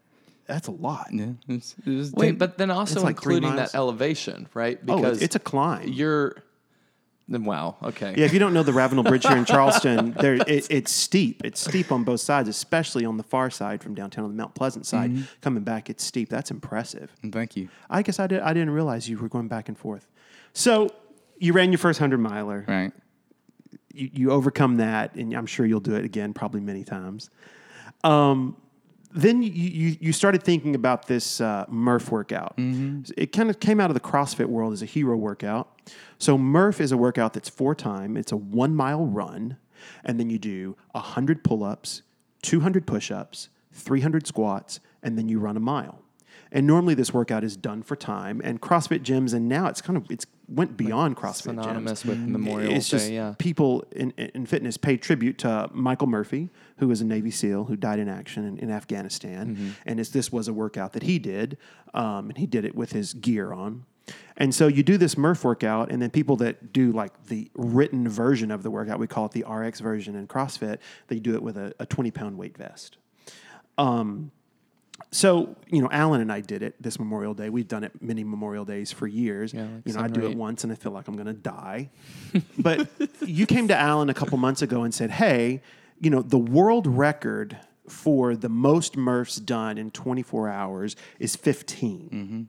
That's 0.48 0.68
a 0.68 0.72
lot. 0.72 1.10
Yeah. 1.12 1.34
It's, 1.48 1.76
it 1.86 1.90
was 1.92 2.12
Wait, 2.14 2.40
but 2.40 2.58
then 2.58 2.72
also 2.72 3.02
like 3.04 3.18
including 3.18 3.56
that 3.56 3.76
elevation, 3.76 4.48
right? 4.56 4.80
Oh, 4.88 4.96
Because 4.98 5.18
it's, 5.18 5.26
it's 5.26 5.36
a 5.36 5.40
climb. 5.40 5.88
you're. 5.88 6.36
Then 7.32 7.46
wow. 7.46 7.76
Okay. 7.84 8.16
Yeah, 8.18 8.26
if 8.26 8.34
you 8.34 8.40
don't 8.40 8.56
know 8.56 8.64
the 8.64 8.74
Ravenel 8.74 9.04
Bridge 9.04 9.28
here 9.28 9.38
in 9.38 9.46
Charleston, 9.46 10.14
there 10.14 10.34
it, 10.48 10.66
it's 10.72 10.92
steep. 10.92 11.46
It's 11.46 11.62
steep 11.62 11.92
on 11.92 12.04
both 12.04 12.22
sides, 12.22 12.50
especially 12.50 13.06
on 13.06 13.18
the 13.18 13.24
far 13.24 13.52
side 13.52 13.84
from 13.84 13.94
downtown 13.94 14.24
on 14.26 14.32
the 14.32 14.36
Mount 14.36 14.56
Pleasant 14.56 14.88
side. 14.88 15.28
Coming 15.42 15.62
back, 15.62 15.92
it's 15.92 16.04
steep. 16.04 16.30
That's 16.30 16.50
impressive. 16.50 17.12
Thank 17.32 17.56
you. 17.56 17.70
I 17.88 18.02
guess 18.02 18.20
I 18.20 18.26
did. 18.26 18.40
I 18.40 18.54
didn't 18.54 18.72
realize 18.72 19.08
you 19.08 19.20
were 19.20 19.30
going 19.30 19.48
back 19.48 19.68
and 19.70 19.78
forth. 19.78 20.08
So 20.54 20.90
you 21.40 21.54
ran 21.54 21.72
your 21.72 21.80
first 21.80 22.00
hundred 22.00 22.20
miler. 22.20 22.66
Right. 22.68 22.92
You, 23.94 24.10
you 24.14 24.32
overcome 24.32 24.78
that, 24.78 25.16
and 25.16 25.34
I'm 25.34 25.46
sure 25.46 25.66
you'll 25.66 25.80
do 25.80 25.96
it 25.96 26.06
again, 26.06 26.34
probably 26.34 26.62
many 26.62 26.84
times. 26.84 27.30
Um, 28.04 28.56
then 29.12 29.42
you, 29.42 29.50
you 29.52 29.98
you 30.00 30.14
started 30.14 30.44
thinking 30.44 30.76
about 30.76 31.08
this 31.08 31.42
uh, 31.42 31.66
Murph 31.68 32.12
workout. 32.12 32.54
It 33.18 33.32
kind 33.32 33.50
of 33.50 33.60
came 33.60 33.80
out 33.80 33.90
of 33.90 33.96
the 33.96 34.00
CrossFit 34.00 34.46
world 34.46 34.72
as 34.74 34.84
a 34.84 34.86
hero 34.86 35.18
workout. 35.18 35.82
So 36.20 36.38
Murph 36.38 36.80
is 36.80 36.92
a 36.92 36.98
workout 36.98 37.34
that's 37.34 37.50
four 37.50 37.74
time. 37.74 38.16
It's 38.16 38.32
a 38.32 38.38
one 38.38 38.76
mile 38.76 39.06
run, 39.06 39.58
and 40.06 40.20
then 40.20 40.30
you 40.30 40.38
do 40.38 40.78
hundred 40.94 41.44
pull 41.44 41.64
ups, 41.64 42.04
two 42.44 42.60
hundred 42.60 42.86
push 42.86 43.10
ups, 43.10 43.50
three 43.74 44.02
hundred 44.02 44.28
squats, 44.28 44.80
and 45.02 45.18
then 45.18 45.28
you 45.28 45.40
run 45.40 45.58
a 45.58 45.62
mile. 45.62 46.04
And 46.52 46.66
normally 46.66 46.96
this 46.96 47.14
workout 47.14 47.44
is 47.44 47.56
done 47.56 47.84
for 47.84 47.96
time. 47.96 48.42
And 48.44 48.60
CrossFit 48.60 49.02
gyms, 49.02 49.34
and 49.34 49.48
now 49.48 49.68
it's 49.68 49.82
kind 49.82 49.98
of 49.98 50.10
it's 50.10 50.26
went 50.48 50.76
beyond 50.76 51.16
CrossFit 51.16 51.44
Synonymous 51.44 52.04
gyms 52.04 52.06
with 52.08 52.18
Memorial 52.20 52.74
it's 52.74 52.90
Day. 52.90 52.98
just 52.98 53.12
yeah. 53.12 53.36
people 53.38 53.86
in, 53.92 54.12
in 54.12 54.48
fitness 54.48 54.78
pay 54.78 54.98
tribute 54.98 55.38
to 55.40 55.70
Michael 55.74 56.08
Murphy, 56.08 56.50
who 56.78 56.88
was 56.88 57.02
a 57.02 57.06
Navy 57.06 57.30
SEAL 57.30 57.66
who 57.66 57.76
died 57.76 58.00
in 58.00 58.10
action 58.10 58.46
in, 58.46 58.58
in 58.58 58.72
Afghanistan, 58.72 59.56
Mm-hmm. 59.56 59.70
and 59.86 60.00
it's, 60.00 60.10
this 60.10 60.32
was 60.32 60.48
a 60.48 60.54
workout 60.54 60.94
that 60.94 61.04
he 61.04 61.20
did, 61.20 61.58
um, 61.94 62.30
and 62.30 62.38
he 62.38 62.46
did 62.48 62.66
it 62.66 62.74
with 62.76 62.92
his 62.92 63.14
gear 63.14 63.54
on. 63.54 63.86
And 64.38 64.56
so 64.56 64.68
you 64.68 64.82
do 64.82 64.98
this 64.98 65.18
Murph 65.18 65.44
workout, 65.44 65.92
and 65.92 66.02
then 66.02 66.10
people 66.10 66.36
that 66.38 66.74
do 66.74 66.92
like 66.92 67.28
the 67.28 67.52
written 67.54 68.08
version 68.10 68.50
of 68.50 68.64
the 68.64 68.72
workout, 68.72 68.98
we 69.00 69.06
call 69.08 69.28
it 69.28 69.34
the 69.34 69.44
RX 69.48 69.82
version 69.82 70.16
in 70.16 70.28
CrossFit, 70.28 70.80
they 71.08 71.20
do 71.20 71.36
it 71.36 71.44
with 71.44 71.58
a, 71.58 71.74
a 71.80 71.86
20 71.86 72.10
pound 72.12 72.38
weight 72.38 72.58
vest. 72.58 72.98
So, 75.12 75.56
you 75.68 75.82
know, 75.82 75.90
Alan 75.92 76.22
and 76.22 76.32
I 76.32 76.42
did 76.42 76.62
it 76.62 76.76
this 76.82 77.00
Memorial 77.00 77.34
Day. 77.34 77.50
We've 77.50 77.68
done 77.68 77.84
it 77.84 77.92
many 78.02 78.24
Memorial 78.24 78.66
Days 78.66 78.92
for 78.92 79.08
years. 79.08 79.54
Yeah, 79.54 79.64
like 79.64 79.72
you 79.86 79.94
know, 79.94 80.02
I 80.02 80.08
do 80.08 80.22
it 80.28 80.38
once 80.38 80.64
and 80.64 80.72
I 80.72 80.76
feel 80.76 80.92
like 80.92 81.08
I'm 81.08 81.16
going 81.16 81.28
to 81.28 81.34
die. 81.34 81.90
but 82.58 82.88
you 83.26 83.46
came 83.46 83.68
to 83.70 83.76
Alan 83.76 84.10
a 84.10 84.14
couple 84.14 84.38
months 84.38 84.62
ago 84.62 84.84
and 84.84 84.94
said, 84.94 85.10
hey, 85.12 85.62
you 86.00 86.10
know, 86.10 86.22
the 86.22 86.38
world 86.38 86.86
record 86.88 87.58
for 87.88 88.36
the 88.36 88.50
most 88.50 88.96
Murphs 88.96 89.38
done 89.38 89.80
in 89.80 89.90
24 89.90 90.48
hours 90.48 90.96
is 91.18 91.36
15. 91.36 92.48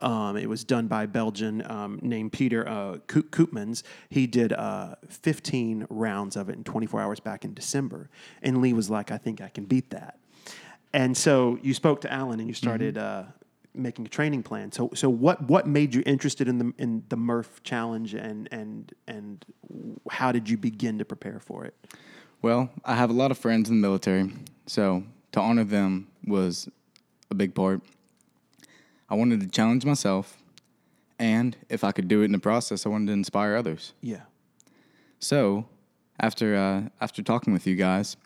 Um, 0.00 0.36
it 0.36 0.48
was 0.48 0.62
done 0.62 0.86
by 0.86 1.02
a 1.02 1.06
Belgian 1.08 1.68
um, 1.68 1.98
named 2.02 2.30
Peter 2.32 2.66
uh, 2.68 2.98
Koop- 3.08 3.30
Koopmans. 3.32 3.82
He 4.10 4.28
did 4.28 4.52
uh, 4.52 4.94
15 5.08 5.88
rounds 5.90 6.36
of 6.36 6.48
it 6.48 6.54
in 6.54 6.62
24 6.62 7.00
hours 7.00 7.18
back 7.18 7.44
in 7.44 7.52
December. 7.52 8.08
And 8.42 8.62
Lee 8.62 8.72
was 8.72 8.88
like, 8.88 9.10
I 9.10 9.18
think 9.18 9.40
I 9.40 9.48
can 9.48 9.64
beat 9.64 9.90
that. 9.90 10.18
And 10.92 11.16
so 11.16 11.58
you 11.62 11.74
spoke 11.74 12.00
to 12.02 12.12
Alan 12.12 12.40
and 12.40 12.48
you 12.48 12.54
started 12.54 12.96
uh, 12.96 13.24
making 13.74 14.06
a 14.06 14.08
training 14.08 14.42
plan. 14.42 14.72
So, 14.72 14.90
so 14.94 15.08
what 15.08 15.42
what 15.42 15.66
made 15.66 15.94
you 15.94 16.02
interested 16.06 16.48
in 16.48 16.58
the 16.58 16.72
in 16.78 17.04
the 17.08 17.16
Murph 17.16 17.62
challenge 17.62 18.14
and 18.14 18.48
and 18.50 18.92
and 19.06 19.44
how 20.10 20.32
did 20.32 20.48
you 20.48 20.56
begin 20.56 20.98
to 20.98 21.04
prepare 21.04 21.40
for 21.40 21.64
it? 21.64 21.74
Well, 22.42 22.70
I 22.84 22.94
have 22.94 23.10
a 23.10 23.12
lot 23.12 23.30
of 23.30 23.38
friends 23.38 23.68
in 23.68 23.80
the 23.80 23.80
military, 23.80 24.32
so 24.66 25.04
to 25.32 25.40
honor 25.40 25.64
them 25.64 26.08
was 26.26 26.68
a 27.30 27.34
big 27.34 27.54
part. 27.54 27.80
I 29.08 29.14
wanted 29.14 29.40
to 29.40 29.48
challenge 29.48 29.84
myself, 29.84 30.36
and 31.18 31.56
if 31.68 31.84
I 31.84 31.92
could 31.92 32.08
do 32.08 32.22
it 32.22 32.26
in 32.26 32.32
the 32.32 32.38
process, 32.38 32.86
I 32.86 32.88
wanted 32.88 33.06
to 33.08 33.12
inspire 33.12 33.56
others. 33.56 33.92
Yeah. 34.00 34.22
So 35.18 35.66
after 36.20 36.56
uh, 36.56 36.88
after 37.00 37.22
talking 37.22 37.52
with 37.52 37.66
you 37.66 37.76
guys, 37.76 38.16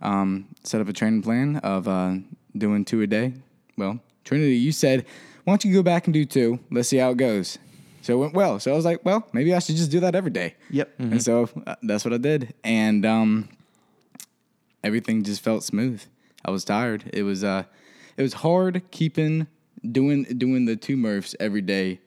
um, 0.00 0.48
set 0.64 0.80
up 0.80 0.88
a 0.88 0.92
training 0.92 1.22
plan 1.22 1.56
of 1.56 1.88
uh, 1.88 2.14
doing 2.56 2.84
two 2.84 3.00
a 3.02 3.06
day. 3.06 3.34
Well, 3.76 4.00
Trinity, 4.24 4.56
you 4.56 4.72
said, 4.72 5.06
why 5.44 5.52
don't 5.52 5.64
you 5.64 5.72
go 5.72 5.82
back 5.82 6.06
and 6.06 6.14
do 6.14 6.24
two? 6.24 6.60
Let's 6.70 6.88
see 6.88 6.98
how 6.98 7.10
it 7.10 7.16
goes. 7.16 7.58
So 8.02 8.14
it 8.14 8.20
went 8.20 8.34
well. 8.34 8.58
So 8.60 8.72
I 8.72 8.76
was 8.76 8.84
like, 8.84 9.04
well, 9.04 9.26
maybe 9.32 9.54
I 9.54 9.58
should 9.58 9.76
just 9.76 9.90
do 9.90 10.00
that 10.00 10.14
every 10.14 10.30
day. 10.30 10.54
Yep. 10.70 10.90
And 10.98 11.22
so 11.22 11.48
uh, 11.66 11.74
that's 11.82 12.04
what 12.04 12.14
I 12.14 12.18
did. 12.18 12.54
And 12.64 13.04
um, 13.04 13.48
everything 14.82 15.22
just 15.24 15.42
felt 15.42 15.62
smooth. 15.62 16.02
I 16.44 16.50
was 16.50 16.64
tired. 16.64 17.10
It 17.12 17.22
was 17.22 17.44
uh, 17.44 17.64
it 18.16 18.22
was 18.22 18.34
hard 18.34 18.82
keeping 18.90 19.46
doing 19.92 20.24
doing 20.24 20.64
the 20.64 20.76
two 20.76 20.96
Murphs 20.96 21.34
every 21.40 21.60
day 21.60 22.00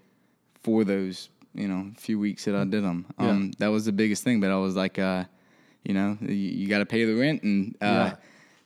for 0.63 0.83
those 0.83 1.29
you 1.53 1.67
know 1.67 1.91
few 1.98 2.17
weeks 2.17 2.45
that 2.45 2.55
I 2.55 2.63
did 2.63 2.83
them. 2.83 3.05
Um, 3.17 3.51
That 3.60 3.67
was 3.67 3.86
the 3.86 3.91
biggest 3.91 4.24
thing. 4.24 4.39
But 4.41 4.50
I 4.51 4.57
was 4.57 4.75
like, 4.75 4.98
uh, 4.98 5.25
you 5.83 5.93
know, 5.93 6.17
you, 6.21 6.33
you 6.35 6.67
got 6.67 6.79
to 6.79 6.85
pay 6.85 7.05
the 7.05 7.15
rent, 7.15 7.43
and 7.43 7.75
uh, 7.81 7.85
Yeah. 7.85 8.15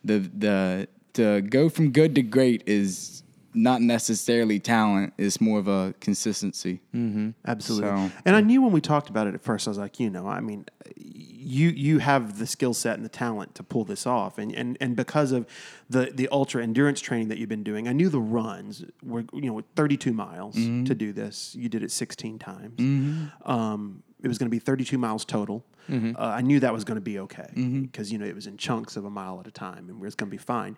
the 0.03 0.19
the 0.37 0.87
to 1.13 1.41
go 1.41 1.69
from 1.69 1.91
good 1.91 2.13
to 2.15 2.21
great 2.21 2.63
is 2.67 3.23
not 3.57 3.81
necessarily 3.81 4.59
talent. 4.59 5.13
It's 5.17 5.39
more 5.39 5.59
of 5.59 5.69
a 5.69 5.93
consistency. 6.01 6.81
Absolutely. 7.45 7.87
So- 7.89 8.11
and 8.25 8.35
I 8.35 8.41
knew 8.41 8.61
when 8.61 8.73
we 8.73 8.81
talked 8.81 9.09
about 9.09 9.27
it 9.27 9.33
at 9.33 9.41
first, 9.41 9.65
I 9.65 9.71
was 9.71 9.77
like, 9.77 9.97
you 9.97 10.09
know, 10.09 10.27
I 10.27 10.41
mean, 10.41 10.65
you 10.97 11.69
you 11.69 11.99
have 11.99 12.37
the 12.37 12.45
skill 12.47 12.73
set 12.73 12.95
and 12.97 13.05
the 13.05 13.09
talent 13.09 13.55
to 13.55 13.63
pull 13.63 13.85
this 13.85 14.05
off, 14.05 14.37
and 14.37 14.51
and 14.53 14.77
and 14.81 14.95
because 14.97 15.31
of 15.31 15.47
the 15.89 16.11
the 16.13 16.27
ultra 16.33 16.61
endurance 16.61 16.99
training 16.99 17.29
that 17.29 17.37
you've 17.37 17.47
been 17.47 17.63
doing, 17.63 17.87
I 17.87 17.93
knew 17.93 18.09
the 18.09 18.19
runs 18.19 18.83
were 19.01 19.23
you 19.31 19.49
know 19.49 19.61
32 19.77 20.11
miles 20.11 20.55
to 20.55 20.93
do 20.95 21.13
this. 21.13 21.55
You 21.57 21.69
did 21.69 21.81
it 21.81 21.91
16 21.91 22.39
times. 22.39 23.29
Um, 23.45 24.03
it 24.23 24.27
was 24.27 24.37
going 24.37 24.47
to 24.47 24.51
be 24.51 24.59
32 24.59 24.97
miles 24.97 25.25
total. 25.25 25.63
Uh, 26.15 26.25
I 26.39 26.41
knew 26.41 26.59
that 26.61 26.73
was 26.73 26.83
going 26.83 26.95
to 26.95 27.01
be 27.01 27.19
okay 27.19 27.49
because 27.83 28.11
you 28.11 28.17
know 28.17 28.25
it 28.25 28.33
was 28.35 28.47
in 28.47 28.57
chunks 28.57 28.97
of 28.97 29.05
a 29.05 29.09
mile 29.09 29.39
at 29.39 29.47
a 29.47 29.51
time, 29.51 29.89
and 29.89 30.01
it 30.01 30.03
was 30.03 30.15
going 30.15 30.29
to 30.29 30.35
be 30.35 30.41
fine. 30.41 30.77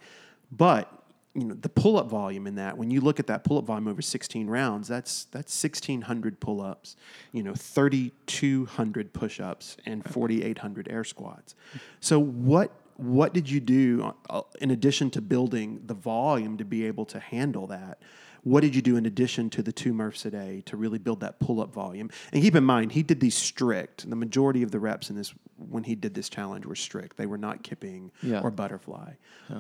But 0.52 0.92
you 1.34 1.44
know 1.46 1.54
the 1.54 1.70
pull 1.70 1.98
up 1.98 2.10
volume 2.10 2.48
in 2.48 2.56
that 2.56 2.78
when 2.78 2.90
you 2.90 3.00
look 3.00 3.20
at 3.20 3.28
that 3.28 3.44
pull 3.44 3.58
up 3.60 3.66
volume 3.66 3.88
over 3.88 4.02
16 4.02 4.48
rounds 4.48 4.88
that's 4.88 5.26
that's 5.26 5.64
1600 5.64 6.40
pull 6.40 6.62
ups 6.62 6.96
you 7.32 7.44
know 7.44 7.54
3200 7.54 9.14
push 9.14 9.40
ups 9.40 9.78
and 9.86 10.04
4800 10.10 10.88
air 10.90 11.04
squats 11.04 11.54
so 12.00 12.18
what 12.20 12.72
what 12.98 13.34
did 13.34 13.50
you 13.50 13.60
do 13.60 14.14
uh, 14.30 14.42
in 14.60 14.72
addition 14.72 15.10
to 15.12 15.22
building 15.22 15.82
the 15.86 15.94
volume 15.94 16.58
to 16.58 16.66
be 16.66 16.86
able 16.86 17.06
to 17.06 17.20
handle 17.20 17.68
that 17.68 18.00
what 18.44 18.62
did 18.62 18.74
you 18.76 18.82
do 18.82 18.96
in 18.96 19.06
addition 19.06 19.50
to 19.50 19.62
the 19.62 19.74
two 19.74 19.94
Murphs 19.94 20.26
a 20.26 20.32
day 20.32 20.64
to 20.68 20.78
really 20.78 21.00
build 21.00 21.20
that 21.20 21.38
pull 21.40 21.60
up 21.60 21.74
volume? 21.74 22.10
And 22.32 22.42
keep 22.42 22.56
in 22.56 22.64
mind, 22.64 22.94
he 22.94 23.04
did 23.04 23.20
these 23.20 23.36
strict. 23.36 24.10
The 24.10 24.16
majority 24.16 24.64
of 24.64 24.72
the 24.72 24.80
reps 24.80 25.10
in 25.10 25.18
this, 25.18 25.34
when 25.58 25.84
he 25.84 25.96
did 25.96 26.14
this 26.14 26.30
challenge, 26.30 26.66
were 26.66 26.76
strict. 26.76 27.18
They 27.18 27.26
were 27.26 27.38
not 27.38 27.62
kipping 27.64 28.10
Yeah. 28.24 28.40
or 28.40 28.50
butterfly. 28.52 29.16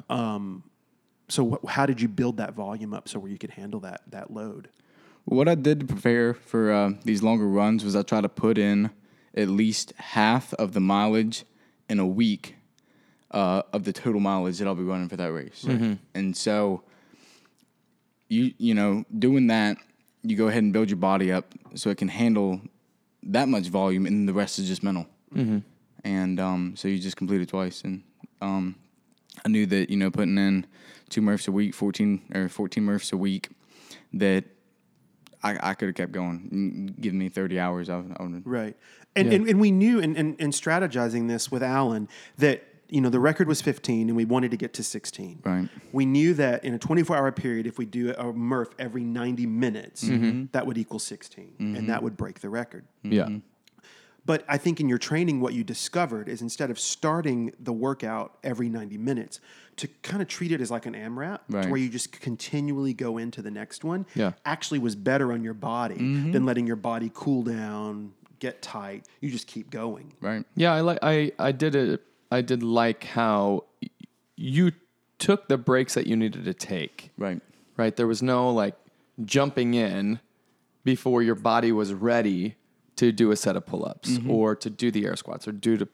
Um, 0.09 0.63
so 1.27 1.59
wh- 1.61 1.69
how 1.69 1.85
did 1.85 1.99
you 1.99 2.07
build 2.07 2.37
that 2.37 2.53
volume 2.53 2.93
up 2.93 3.09
so 3.09 3.19
where 3.19 3.29
you 3.29 3.37
could 3.37 3.49
handle 3.49 3.81
that 3.81 4.03
that 4.11 4.31
load? 4.31 4.69
What 5.25 5.49
I 5.49 5.55
did 5.55 5.81
to 5.81 5.85
prepare 5.85 6.33
for 6.33 6.71
uh, 6.71 6.91
these 7.03 7.21
longer 7.21 7.47
runs 7.47 7.83
was 7.83 7.93
I 7.93 8.03
try 8.03 8.21
to 8.21 8.29
put 8.29 8.57
in 8.57 8.91
at 9.35 9.49
least 9.49 9.91
half 9.97 10.53
of 10.53 10.71
the 10.71 10.79
mileage 10.79 11.43
in 11.89 11.99
a 11.99 12.07
week 12.07 12.55
uh, 13.31 13.61
of 13.73 13.83
the 13.83 13.93
total 13.93 14.19
mileage 14.21 14.57
that 14.59 14.67
I'll 14.67 14.75
be 14.75 14.83
running 14.83 15.09
for 15.09 15.17
that 15.17 15.31
race. 15.31 15.65
And 16.13 16.35
so, 16.35 16.83
you 18.29 18.53
you 18.57 18.73
know, 18.73 19.05
doing 19.17 19.47
that, 19.47 19.77
you 20.23 20.35
go 20.35 20.47
ahead 20.47 20.63
and 20.63 20.73
build 20.73 20.89
your 20.89 20.97
body 20.97 21.31
up 21.31 21.53
so 21.75 21.89
it 21.89 21.97
can 21.97 22.07
handle 22.07 22.61
that 23.23 23.47
much 23.47 23.67
volume, 23.67 24.05
and 24.05 24.27
the 24.27 24.33
rest 24.33 24.59
is 24.59 24.67
just 24.67 24.83
mental. 24.83 25.05
And 26.03 26.39
um, 26.39 26.73
so 26.75 26.87
you 26.87 26.99
just 26.99 27.17
complete 27.17 27.41
it 27.41 27.49
twice, 27.49 27.81
and 27.81 28.03
um, 28.41 28.75
I 29.45 29.49
knew 29.49 29.65
that 29.65 29.89
you 29.89 29.97
know 29.97 30.09
putting 30.09 30.37
in 30.37 30.65
two 31.09 31.21
Murphs 31.21 31.47
a 31.47 31.51
week, 31.51 31.73
fourteen 31.73 32.21
or 32.33 32.47
fourteen 32.49 32.83
Murphs 32.85 33.11
a 33.11 33.17
week, 33.17 33.49
that 34.13 34.45
I, 35.43 35.71
I 35.71 35.73
could 35.73 35.87
have 35.89 35.95
kept 35.95 36.11
going. 36.13 36.49
Mm, 36.95 37.01
Give 37.01 37.13
me 37.13 37.27
thirty 37.29 37.59
hours. 37.59 37.89
I, 37.89 37.97
would- 37.97 38.15
I. 38.19 38.23
Right. 38.49 38.77
And, 39.15 39.33
and, 39.33 39.49
and 39.49 39.59
we 39.59 39.71
knew 39.71 39.99
in, 39.99 40.15
in, 40.15 40.35
in 40.35 40.51
strategizing 40.51 41.27
this 41.27 41.49
with 41.51 41.63
Alan 41.63 42.07
that, 42.37 42.63
you 42.89 43.01
know, 43.01 43.09
the 43.09 43.19
record 43.19 43.47
was 43.47 43.61
15 43.61 44.07
and 44.07 44.15
we 44.15 44.25
wanted 44.25 44.51
to 44.51 44.57
get 44.57 44.73
to 44.75 44.83
16. 44.83 45.41
Right. 45.43 45.69
We 45.91 46.05
knew 46.05 46.33
that 46.35 46.63
in 46.63 46.73
a 46.73 46.79
24 46.79 47.15
hour 47.17 47.31
period, 47.31 47.67
if 47.67 47.77
we 47.77 47.85
do 47.85 48.13
a 48.13 48.31
Murph 48.33 48.69
every 48.79 49.03
90 49.03 49.45
minutes, 49.45 50.03
mm-hmm. 50.03 50.25
Mm-hmm. 50.25 50.45
that 50.51 50.65
would 50.65 50.77
equal 50.77 50.99
16 50.99 51.53
and 51.59 51.75
mm-hmm. 51.75 51.87
that 51.87 52.03
would 52.03 52.15
break 52.17 52.39
the 52.39 52.49
record. 52.49 52.85
Yeah. 53.03 53.29
But 54.25 54.43
I 54.49 54.57
think 54.57 54.81
in 54.81 54.89
your 54.89 54.97
training, 54.97 55.39
what 55.39 55.53
you 55.53 55.63
discovered 55.63 56.27
is 56.27 56.41
instead 56.41 56.69
of 56.69 56.77
starting 56.77 57.53
the 57.61 57.71
workout 57.71 58.37
every 58.43 58.67
90 58.67 58.97
minutes, 58.97 59.39
to 59.77 59.87
kind 60.01 60.21
of 60.21 60.27
treat 60.27 60.51
it 60.51 60.59
as 60.59 60.69
like 60.69 60.85
an 60.85 60.95
AMRAP, 60.95 61.39
to 61.49 61.57
Right. 61.57 61.69
where 61.69 61.79
you 61.79 61.87
just 61.87 62.11
continually 62.11 62.93
go 62.93 63.17
into 63.17 63.41
the 63.41 63.51
next 63.51 63.85
one, 63.85 64.05
Yeah. 64.15 64.33
actually 64.43 64.79
was 64.79 64.95
better 64.95 65.31
on 65.31 65.43
your 65.43 65.53
body 65.53 65.95
than 66.31 66.45
letting 66.45 66.67
your 66.67 66.75
body 66.75 67.09
cool 67.13 67.43
down, 67.43 68.11
get 68.39 68.61
tight. 68.61 69.05
You 69.21 69.29
just 69.29 69.47
keep 69.47 69.69
going. 69.69 70.13
Right. 70.19 70.45
Yeah, 70.55 70.73
I 70.73 70.81
like 70.81 70.99
I 71.01 71.31
I 71.39 71.51
did 71.51 71.75
it. 71.75 72.03
I 72.31 72.41
did 72.41 72.63
like 72.63 73.03
how 73.05 73.65
y- 73.81 73.89
you 74.35 74.71
took 75.19 75.47
the 75.47 75.57
breaks 75.57 75.93
that 75.95 76.07
you 76.07 76.15
needed 76.15 76.45
to 76.45 76.53
take. 76.53 77.11
Right. 77.17 77.41
Right. 77.75 77.95
There 77.95 78.07
was 78.07 78.21
no 78.21 78.49
like 78.51 78.75
jumping 79.25 79.73
in 79.73 80.19
before 80.83 81.21
your 81.21 81.35
body 81.35 81.71
was 81.71 81.93
ready 81.93 82.55
to 82.97 83.11
do 83.11 83.29
a 83.31 83.35
set 83.35 83.55
of 83.55 83.65
pull-ups 83.65 84.19
or 84.27 84.55
to 84.55 84.69
do 84.69 84.89
the 84.89 85.05
air 85.05 85.15
squats 85.15 85.47
or 85.47 85.51
do 85.51 85.77
to 85.77 85.87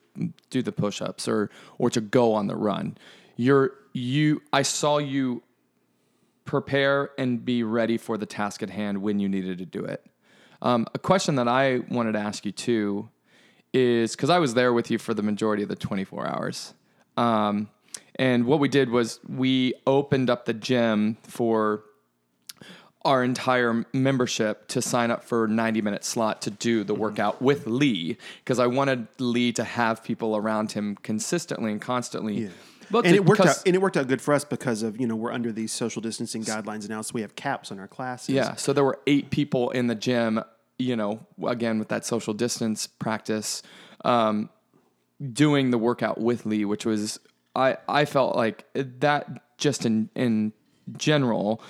do 0.49 0.61
the 0.61 0.71
push-ups 0.71 1.27
or 1.27 1.49
or 1.77 1.89
to 1.89 1.99
go 1.99 2.33
on 2.33 2.47
the 2.47 2.55
run. 2.55 2.97
You're 3.35 3.71
you 3.93 4.41
I 4.53 4.61
saw 4.61 4.99
you 4.99 5.43
prepare 6.45 7.11
and 7.17 7.43
be 7.43 7.63
ready 7.63 7.97
for 7.97 8.17
the 8.17 8.25
task 8.25 8.63
at 8.63 8.69
hand 8.69 9.01
when 9.01 9.19
you 9.19 9.27
needed 9.27 9.57
to 9.57 9.65
do 9.65 9.83
it. 9.83 10.05
Um, 10.61 10.87
a 10.93 10.99
question 10.99 11.35
that 11.35 11.47
I 11.47 11.79
wanted 11.89 12.13
to 12.13 12.19
ask 12.19 12.45
you 12.45 12.51
too 12.51 13.09
is 13.73 14.15
because 14.15 14.29
I 14.29 14.39
was 14.39 14.53
there 14.53 14.71
with 14.73 14.91
you 14.91 14.97
for 14.97 15.13
the 15.13 15.23
majority 15.23 15.63
of 15.63 15.69
the 15.69 15.75
24 15.75 16.27
hours. 16.27 16.73
Um, 17.17 17.69
and 18.15 18.45
what 18.45 18.59
we 18.59 18.69
did 18.69 18.89
was 18.89 19.19
we 19.27 19.73
opened 19.87 20.29
up 20.29 20.45
the 20.45 20.53
gym 20.53 21.17
for 21.23 21.83
our 23.05 23.23
entire 23.23 23.85
membership 23.91 24.67
to 24.69 24.81
sign 24.81 25.11
up 25.11 25.23
for 25.23 25.47
90 25.47 25.81
minute 25.81 26.05
slot 26.05 26.41
to 26.43 26.51
do 26.51 26.83
the 26.83 26.95
workout 26.95 27.41
with 27.41 27.67
Lee 27.67 28.17
because 28.43 28.59
I 28.59 28.67
wanted 28.67 29.07
Lee 29.17 29.51
to 29.53 29.63
have 29.63 30.03
people 30.03 30.37
around 30.37 30.71
him 30.71 30.95
consistently 31.03 31.71
and 31.71 31.81
constantly. 31.81 32.49
But 32.89 33.05
and 33.05 33.13
to- 33.13 33.15
it 33.15 33.25
worked 33.25 33.41
out. 33.41 33.63
And 33.65 33.75
it 33.75 33.81
worked 33.81 33.97
out 33.97 34.07
good 34.07 34.21
for 34.21 34.33
us 34.33 34.45
because 34.45 34.83
of 34.83 34.99
you 34.99 35.07
know 35.07 35.15
we're 35.15 35.31
under 35.31 35.51
these 35.51 35.71
social 35.71 36.01
distancing 36.01 36.43
guidelines 36.43 36.87
now, 36.87 37.01
so 37.01 37.11
we 37.13 37.21
have 37.21 37.35
caps 37.35 37.71
on 37.71 37.79
our 37.79 37.87
classes. 37.87 38.29
Yeah. 38.29 38.55
So 38.55 38.71
there 38.71 38.83
were 38.83 38.99
eight 39.07 39.31
people 39.31 39.71
in 39.71 39.87
the 39.87 39.95
gym, 39.95 40.41
you 40.83 40.95
know, 40.95 41.25
again 41.45 41.79
with 41.79 41.89
that 41.89 42.05
social 42.05 42.33
distance 42.33 42.87
practice, 42.87 43.63
um, 44.03 44.49
doing 45.31 45.71
the 45.71 45.77
workout 45.77 46.19
with 46.19 46.45
Lee, 46.45 46.65
which 46.65 46.85
was 46.85 47.19
I 47.55 47.77
I 47.87 48.05
felt 48.05 48.35
like 48.35 48.65
that 48.73 49.57
just 49.57 49.85
in 49.85 50.09
in 50.15 50.53
general, 50.97 51.61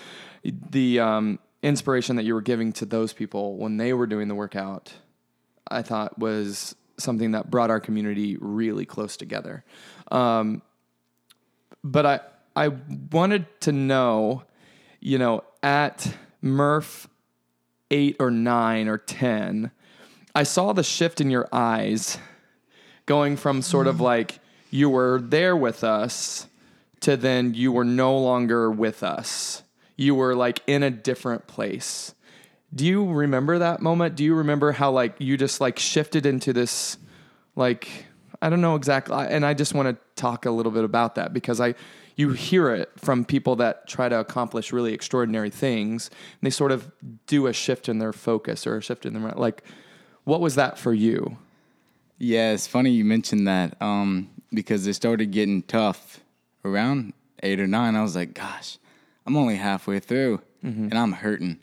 the 0.44 1.00
um, 1.00 1.40
inspiration 1.62 2.16
that 2.16 2.24
you 2.24 2.34
were 2.34 2.42
giving 2.42 2.74
to 2.74 2.86
those 2.86 3.14
people 3.14 3.58
when 3.58 3.78
they 3.78 3.94
were 3.94 4.08
doing 4.08 4.28
the 4.28 4.36
workout, 4.36 4.94
I 5.68 5.82
thought 5.82 6.18
was 6.18 6.76
something 6.98 7.32
that 7.32 7.50
brought 7.50 7.70
our 7.70 7.80
community 7.80 8.38
really 8.40 8.86
close 8.86 9.18
together. 9.18 9.64
Um, 10.12 10.62
but 11.84 12.06
I 12.06 12.20
I 12.56 12.70
wanted 13.12 13.46
to 13.62 13.72
know, 13.72 14.44
you 15.00 15.18
know, 15.18 15.44
at 15.62 16.16
Murph 16.42 17.08
eight 17.94 18.18
or 18.20 18.32
nine 18.32 18.90
or 18.90 18.98
ten, 18.98 19.72
I 20.36 20.44
saw 20.44 20.74
the 20.74 20.84
shift 20.84 21.22
in 21.22 21.30
your 21.30 21.48
eyes, 21.54 22.18
going 23.06 23.38
from 23.38 23.62
sort 23.62 23.88
of 23.88 23.98
mm. 23.98 24.02
like 24.02 24.40
you 24.72 24.90
were 24.90 25.22
there 25.22 25.56
with 25.56 25.84
us 25.84 26.48
to 27.02 27.16
then 27.16 27.54
you 27.54 27.72
were 27.72 27.86
no 27.86 28.18
longer 28.18 28.72
with 28.72 29.04
us. 29.04 29.62
You 29.96 30.16
were 30.16 30.36
like 30.36 30.62
in 30.66 30.82
a 30.82 30.90
different 30.90 31.46
place. 31.46 32.16
Do 32.74 32.86
you 32.86 33.06
remember 33.06 33.60
that 33.60 33.82
moment? 33.82 34.16
Do 34.16 34.24
you 34.24 34.34
remember 34.34 34.72
how 34.72 34.90
like 34.90 35.16
you 35.20 35.38
just 35.38 35.62
like 35.62 35.78
shifted 35.78 36.26
into 36.26 36.52
this 36.54 36.98
like 37.56 38.08
I 38.42 38.50
don't 38.50 38.62
know 38.62 38.76
exactly 38.76 39.16
and 39.16 39.46
I 39.46 39.54
just 39.54 39.76
want 39.76 39.90
to 39.90 40.22
talk 40.22 40.48
a 40.48 40.52
little 40.52 40.72
bit 40.72 40.84
about 40.84 41.16
that 41.16 41.34
because 41.34 41.62
I 41.62 41.76
you 42.16 42.30
hear 42.32 42.70
it 42.70 42.92
from 42.98 43.26
people 43.26 43.56
that 43.58 43.88
try 43.88 44.10
to 44.10 44.20
accomplish 44.20 44.72
really 44.72 44.94
extraordinary 44.94 45.50
things 45.50 46.10
and 46.10 46.46
they 46.46 46.50
sort 46.50 46.72
of 46.72 46.92
do 47.28 47.48
a 47.48 47.54
shift 47.54 47.90
in 47.90 48.00
their 48.00 48.14
focus 48.14 48.68
or 48.68 48.78
a 48.78 48.82
shift 48.82 49.06
in 49.06 49.14
their 49.14 49.32
like 49.32 49.64
what 50.24 50.40
was 50.42 50.56
that 50.56 50.78
for 50.78 50.94
you? 50.94 51.38
Yeah, 52.18 52.52
it's 52.54 52.68
funny 52.68 52.92
you 52.92 53.04
mentioned 53.04 53.48
that 53.48 53.82
um, 53.82 54.30
because 54.54 54.88
it 54.88 54.94
started 54.94 55.32
getting 55.32 55.64
tough 55.64 56.22
around 56.64 57.14
eight 57.42 57.60
or 57.60 57.68
nine. 57.68 57.96
I 57.96 58.02
was 58.04 58.16
like, 58.16 58.34
gosh, 58.34 58.78
I'm 59.26 59.36
only 59.36 59.56
halfway 59.58 60.00
through 60.00 60.42
and 60.90 60.94
I'm 60.98 61.12
hurting. 61.12 61.60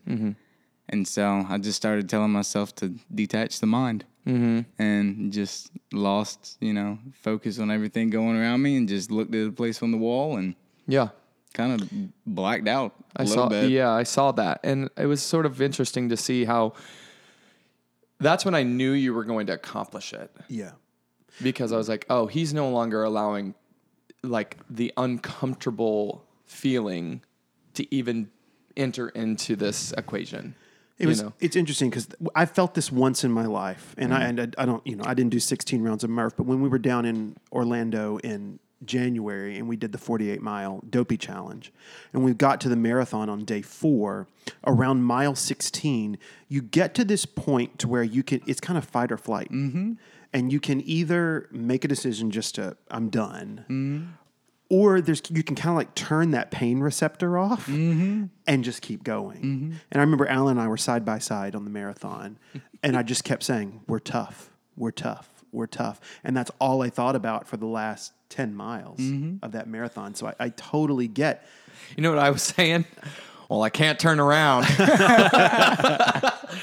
And 0.91 1.09
so 1.09 1.47
I 1.49 1.57
just 1.57 1.77
started 1.77 2.09
telling 2.11 2.33
myself 2.33 2.75
to 2.77 2.95
detach 3.15 3.61
the 3.61 3.67
mind. 3.67 4.05
Mm-hmm. 4.27 4.61
and 4.83 5.33
just 5.33 5.71
lost, 5.93 6.59
you 6.61 6.73
know, 6.75 6.99
focus 7.23 7.59
on 7.59 7.71
everything 7.71 8.11
going 8.11 8.37
around 8.37 8.61
me 8.63 8.77
and 8.77 8.87
just 8.89 9.11
looked 9.11 9.35
at 9.35 9.45
the 9.47 9.51
place 9.53 9.83
on 9.83 9.93
the 9.93 9.99
wall 9.99 10.37
and 10.37 10.55
Yeah. 10.87 11.09
kind 11.55 11.81
of 11.81 11.91
blacked 12.27 12.69
out 12.69 12.95
a 13.17 13.23
I 13.23 13.25
saw 13.25 13.49
bit. 13.49 13.71
yeah, 13.71 13.91
I 13.91 14.03
saw 14.03 14.31
that. 14.33 14.61
And 14.63 14.91
it 14.99 15.07
was 15.07 15.23
sort 15.23 15.47
of 15.47 15.61
interesting 15.63 16.11
to 16.11 16.17
see 16.19 16.45
how 16.45 16.75
that's 18.19 18.45
when 18.45 18.55
I 18.55 18.63
knew 18.63 18.93
you 18.93 19.15
were 19.15 19.25
going 19.25 19.47
to 19.47 19.55
accomplish 19.55 20.13
it. 20.13 20.31
Yeah. 20.49 20.73
Because 21.43 21.73
I 21.73 21.77
was 21.79 21.89
like, 21.89 22.05
oh, 22.11 22.27
he's 22.27 22.53
no 22.53 22.69
longer 22.71 23.03
allowing 23.03 23.55
like 24.23 24.59
the 24.69 24.93
uncomfortable 24.99 26.25
feeling 26.45 27.23
to 27.75 27.93
even 27.95 28.31
enter 28.77 29.09
into 29.09 29.57
this 29.57 29.93
equation. 29.97 30.55
It 31.01 31.07
was. 31.07 31.19
you 31.19 31.25
know? 31.25 31.33
It's 31.41 31.57
interesting 31.57 31.89
because 31.89 32.09
I 32.35 32.45
felt 32.45 32.75
this 32.75 32.93
once 32.93 33.25
in 33.25 33.33
my 33.33 33.47
life, 33.47 33.95
and 33.97 34.13
I 34.13 34.23
and 34.25 34.41
I, 34.41 34.63
I 34.63 34.67
don't, 34.67 34.87
you 34.87 34.97
know, 34.97 35.05
I 35.07 35.15
didn't 35.15 35.31
do 35.31 35.41
16 35.41 35.83
rounds 35.83 36.05
of 36.05 36.11
Murph, 36.11 36.37
but 36.37 36.45
when 36.45 36.61
we 36.61 36.69
were 36.69 36.79
down 36.79 37.07
in 37.07 37.37
Orlando 37.51 38.19
in 38.19 38.59
January 38.85 39.59
and 39.59 39.69
we 39.69 39.77
did 39.77 39.93
the 39.93 39.99
48 39.99 40.43
mile 40.43 40.85
dopey 40.89 41.17
challenge, 41.17 41.73
and 42.13 42.23
we 42.23 42.35
got 42.35 42.61
to 42.61 42.69
the 42.69 42.77
marathon 42.77 43.31
on 43.31 43.45
day 43.45 43.63
four, 43.63 44.29
around 44.67 45.03
mile 45.03 45.35
16, 45.35 46.19
you 46.49 46.61
get 46.61 46.95
to 46.95 47.05
this 47.05 47.25
point 47.25 47.79
to 47.79 47.89
where 47.89 48.03
you 48.03 48.23
can. 48.23 48.43
It's 48.47 48.61
kind 48.61 48.77
of 48.77 48.85
fight 48.85 49.11
or 49.11 49.17
flight, 49.17 49.51
mm-hmm. 49.51 49.95
and 50.35 50.53
you 50.53 50.61
can 50.61 50.83
either 50.83 51.49
make 51.51 51.83
a 51.83 51.89
decision 51.89 52.31
just 52.31 52.57
to 52.57 52.77
I'm 52.91 53.09
done. 53.09 54.17
Or 54.71 55.01
there's 55.01 55.21
you 55.31 55.43
can 55.43 55.57
kind 55.57 55.71
of 55.71 55.77
like 55.77 55.95
turn 55.95 56.31
that 56.31 56.51
pain 56.51 56.81
receptor 56.81 57.37
off 57.37 57.67
mm-hmm. 57.67 58.27
and 58.47 58.65
just 58.65 58.83
keep 58.83 59.03
going. 59.03 59.39
Mm-hmm. 59.39 59.73
And 59.91 60.01
I 60.01 60.01
remember 60.01 60.27
Alan 60.29 60.53
and 60.53 60.61
I 60.61 60.69
were 60.69 60.77
side 60.77 61.05
by 61.05 61.19
side 61.19 61.57
on 61.57 61.65
the 61.65 61.71
marathon, 61.71 62.39
and 62.83 62.97
I 62.97 63.03
just 63.03 63.25
kept 63.25 63.43
saying, 63.43 63.81
"We're 63.89 63.99
tough, 63.99 64.51
we're 64.77 64.93
tough, 64.93 65.29
we're 65.51 65.67
tough," 65.67 66.01
and 66.23 66.37
that's 66.37 66.53
all 66.61 66.83
I 66.83 66.89
thought 66.89 67.17
about 67.17 67.49
for 67.49 67.57
the 67.57 67.67
last 67.67 68.13
ten 68.29 68.55
miles 68.55 69.01
mm-hmm. 69.01 69.45
of 69.45 69.53
that 69.53 69.67
marathon. 69.67 70.15
So 70.15 70.29
I, 70.29 70.35
I 70.39 70.49
totally 70.51 71.09
get. 71.09 71.45
You 71.97 72.05
know 72.05 72.11
what 72.11 72.21
I 72.21 72.31
was 72.31 72.43
saying? 72.43 72.85
Well, 73.51 73.65
I 73.65 73.71
can't 73.71 73.99
turn 73.99 74.21
around. 74.21 74.65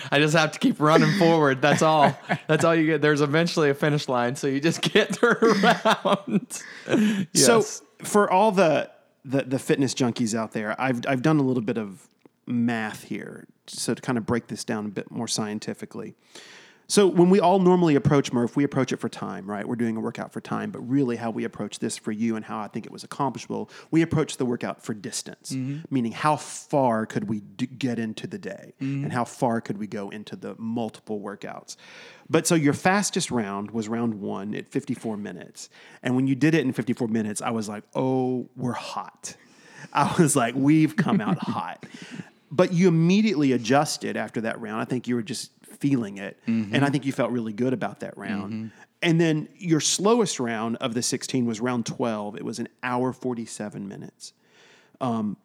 I 0.10 0.20
just 0.20 0.34
have 0.34 0.54
to 0.54 0.60
keep 0.60 0.80
running 0.80 1.12
forward. 1.20 1.62
That's 1.62 1.82
all. 1.82 2.18
That's 2.48 2.64
all 2.64 2.74
you 2.74 2.86
get. 2.86 3.02
There's 3.02 3.20
eventually 3.20 3.70
a 3.70 3.74
finish 3.74 4.08
line, 4.08 4.38
so 4.38 4.48
you 4.48 4.62
just 4.62 4.82
can't 4.82 5.14
turn 5.20 5.36
around. 5.42 6.48
So 7.36 7.58
Yes. 7.58 7.82
For 8.04 8.30
all 8.30 8.52
the, 8.52 8.90
the 9.26 9.44
the 9.44 9.60
fitness 9.60 9.94
junkies 9.94 10.38
out 10.38 10.52
there, 10.52 10.80
I've 10.80 11.02
I've 11.08 11.22
done 11.22 11.40
a 11.40 11.44
little 11.44 11.64
bit 11.64 11.78
of 11.78 12.08
math 12.46 13.04
here, 13.06 13.48
so 13.68 13.94
to 13.94 14.02
kind 14.02 14.18
of 14.18 14.26
break 14.26 14.48
this 14.48 14.64
down 14.64 14.86
a 14.86 14.90
bit 14.90 15.12
more 15.12 15.28
scientifically. 15.28 16.16
So 16.90 17.06
when 17.06 17.30
we 17.30 17.42
all 17.42 17.60
normally 17.60 17.96
approach 17.96 18.32
Murph, 18.32 18.56
we 18.56 18.64
approach 18.64 18.94
it 18.94 18.98
for 18.98 19.10
time, 19.10 19.50
right? 19.50 19.68
We're 19.68 19.76
doing 19.76 19.98
a 19.98 20.00
workout 20.00 20.32
for 20.32 20.40
time, 20.40 20.72
but 20.72 20.80
really 20.80 21.18
how 21.18 21.32
we 21.32 21.44
approach 21.44 21.80
this 21.80 21.98
for 21.98 22.14
you 22.14 22.38
and 22.38 22.46
how 22.46 22.60
I 22.60 22.70
think 22.70 22.86
it 22.86 22.92
was 22.94 23.04
accomplishable, 23.04 23.70
we 23.92 24.02
approach 24.02 24.38
the 24.38 24.46
workout 24.46 24.82
for 24.82 24.94
distance, 24.94 25.52
mm-hmm. 25.52 25.80
meaning 25.94 26.14
how 26.14 26.38
far 26.38 27.06
could 27.06 27.28
we 27.28 27.42
d- 27.42 27.66
get 27.66 28.00
into 28.00 28.26
the 28.26 28.38
day 28.38 28.74
mm-hmm. 28.82 29.04
and 29.04 29.12
how 29.12 29.26
far 29.26 29.60
could 29.60 29.78
we 29.78 29.86
go 29.86 30.10
into 30.10 30.38
the 30.38 30.56
multiple 30.58 31.20
workouts. 31.20 31.76
But 32.30 32.48
so 32.48 32.56
your 32.56 32.74
fastest 32.74 33.32
round 33.32 33.72
was 33.72 33.90
round 33.90 34.22
one 34.22 34.56
at 34.56 34.70
54 34.70 35.18
minutes. 35.18 35.70
And 36.04 36.16
when 36.16 36.26
you 36.26 36.36
did 36.36 36.56
it 36.56 36.62
in 36.62 36.72
54 36.72 37.10
minutes, 37.10 37.42
I 37.42 37.50
was 37.50 37.68
like, 37.68 37.84
oh, 37.96 38.48
we're 38.56 38.72
hot. 38.72 39.36
I 39.92 40.16
was 40.18 40.38
like, 40.38 40.56
we've 40.56 40.96
come 40.96 41.20
out 41.20 41.38
hot. 41.42 41.86
But 42.50 42.72
you 42.72 42.88
immediately 42.88 43.52
adjusted 43.52 44.16
after 44.16 44.40
that 44.42 44.62
round. 44.62 44.82
I 44.82 44.86
think 44.86 45.06
you 45.08 45.16
were 45.16 45.22
just 45.22 45.52
feeling 45.80 46.18
it. 46.18 46.40
And 46.46 46.72
mm-hmm. 46.72 46.84
I 46.84 46.90
think 46.90 47.06
you 47.06 47.12
felt 47.12 47.32
really 47.32 47.54
good 47.54 47.74
about 47.74 48.02
that 48.02 48.18
round. 48.18 48.54
Mm-hmm. 48.54 48.68
And 49.02 49.22
then 49.22 49.50
your 49.56 49.80
slowest 49.80 50.40
round 50.40 50.78
of 50.78 50.94
the 50.94 51.02
16 51.02 51.46
was 51.46 51.62
round 51.62 51.86
12. 51.86 52.36
It 52.36 52.44
was 52.44 52.60
an 52.60 52.68
hour 52.82 53.14
47 53.14 53.88
minutes. 53.88 54.34
Um, 55.00 55.38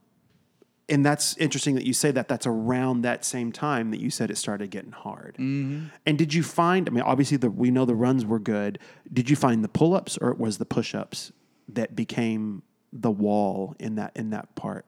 and 0.89 1.05
that's 1.05 1.37
interesting 1.37 1.75
that 1.77 1.87
you 1.87 1.93
say 1.93 2.11
that. 2.11 2.29
That's 2.29 2.47
around 2.47 3.03
that 3.03 3.25
same 3.25 3.53
time 3.53 3.91
that 3.93 4.01
you 4.01 4.11
said 4.11 4.31
it 4.31 4.37
started 4.37 4.71
getting 4.71 4.93
hard. 4.93 5.37
Mm-hmm. 5.39 5.87
And 6.07 6.19
did 6.19 6.35
you 6.35 6.43
find? 6.43 6.89
I 6.89 6.93
mean, 6.93 7.03
obviously, 7.03 7.37
the 7.37 7.51
we 7.51 7.71
know 7.71 7.85
the 7.85 7.95
runs 7.95 8.27
were 8.27 8.39
good. 8.39 8.79
Did 9.11 9.31
you 9.31 9.37
find 9.37 9.63
the 9.63 9.69
pull 9.69 9.95
ups 9.95 10.19
or 10.19 10.31
it 10.31 10.39
was 10.39 10.59
the 10.59 10.67
push 10.67 10.95
ups 10.95 11.33
that 11.69 11.95
became 11.95 12.63
the 12.93 13.11
wall 13.11 13.75
in 13.79 13.95
that 13.95 14.13
in 14.17 14.31
that 14.31 14.55
part? 14.55 14.85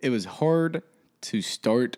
It 0.00 0.10
was 0.10 0.24
hard 0.26 0.82
to 1.22 1.42
start 1.42 1.96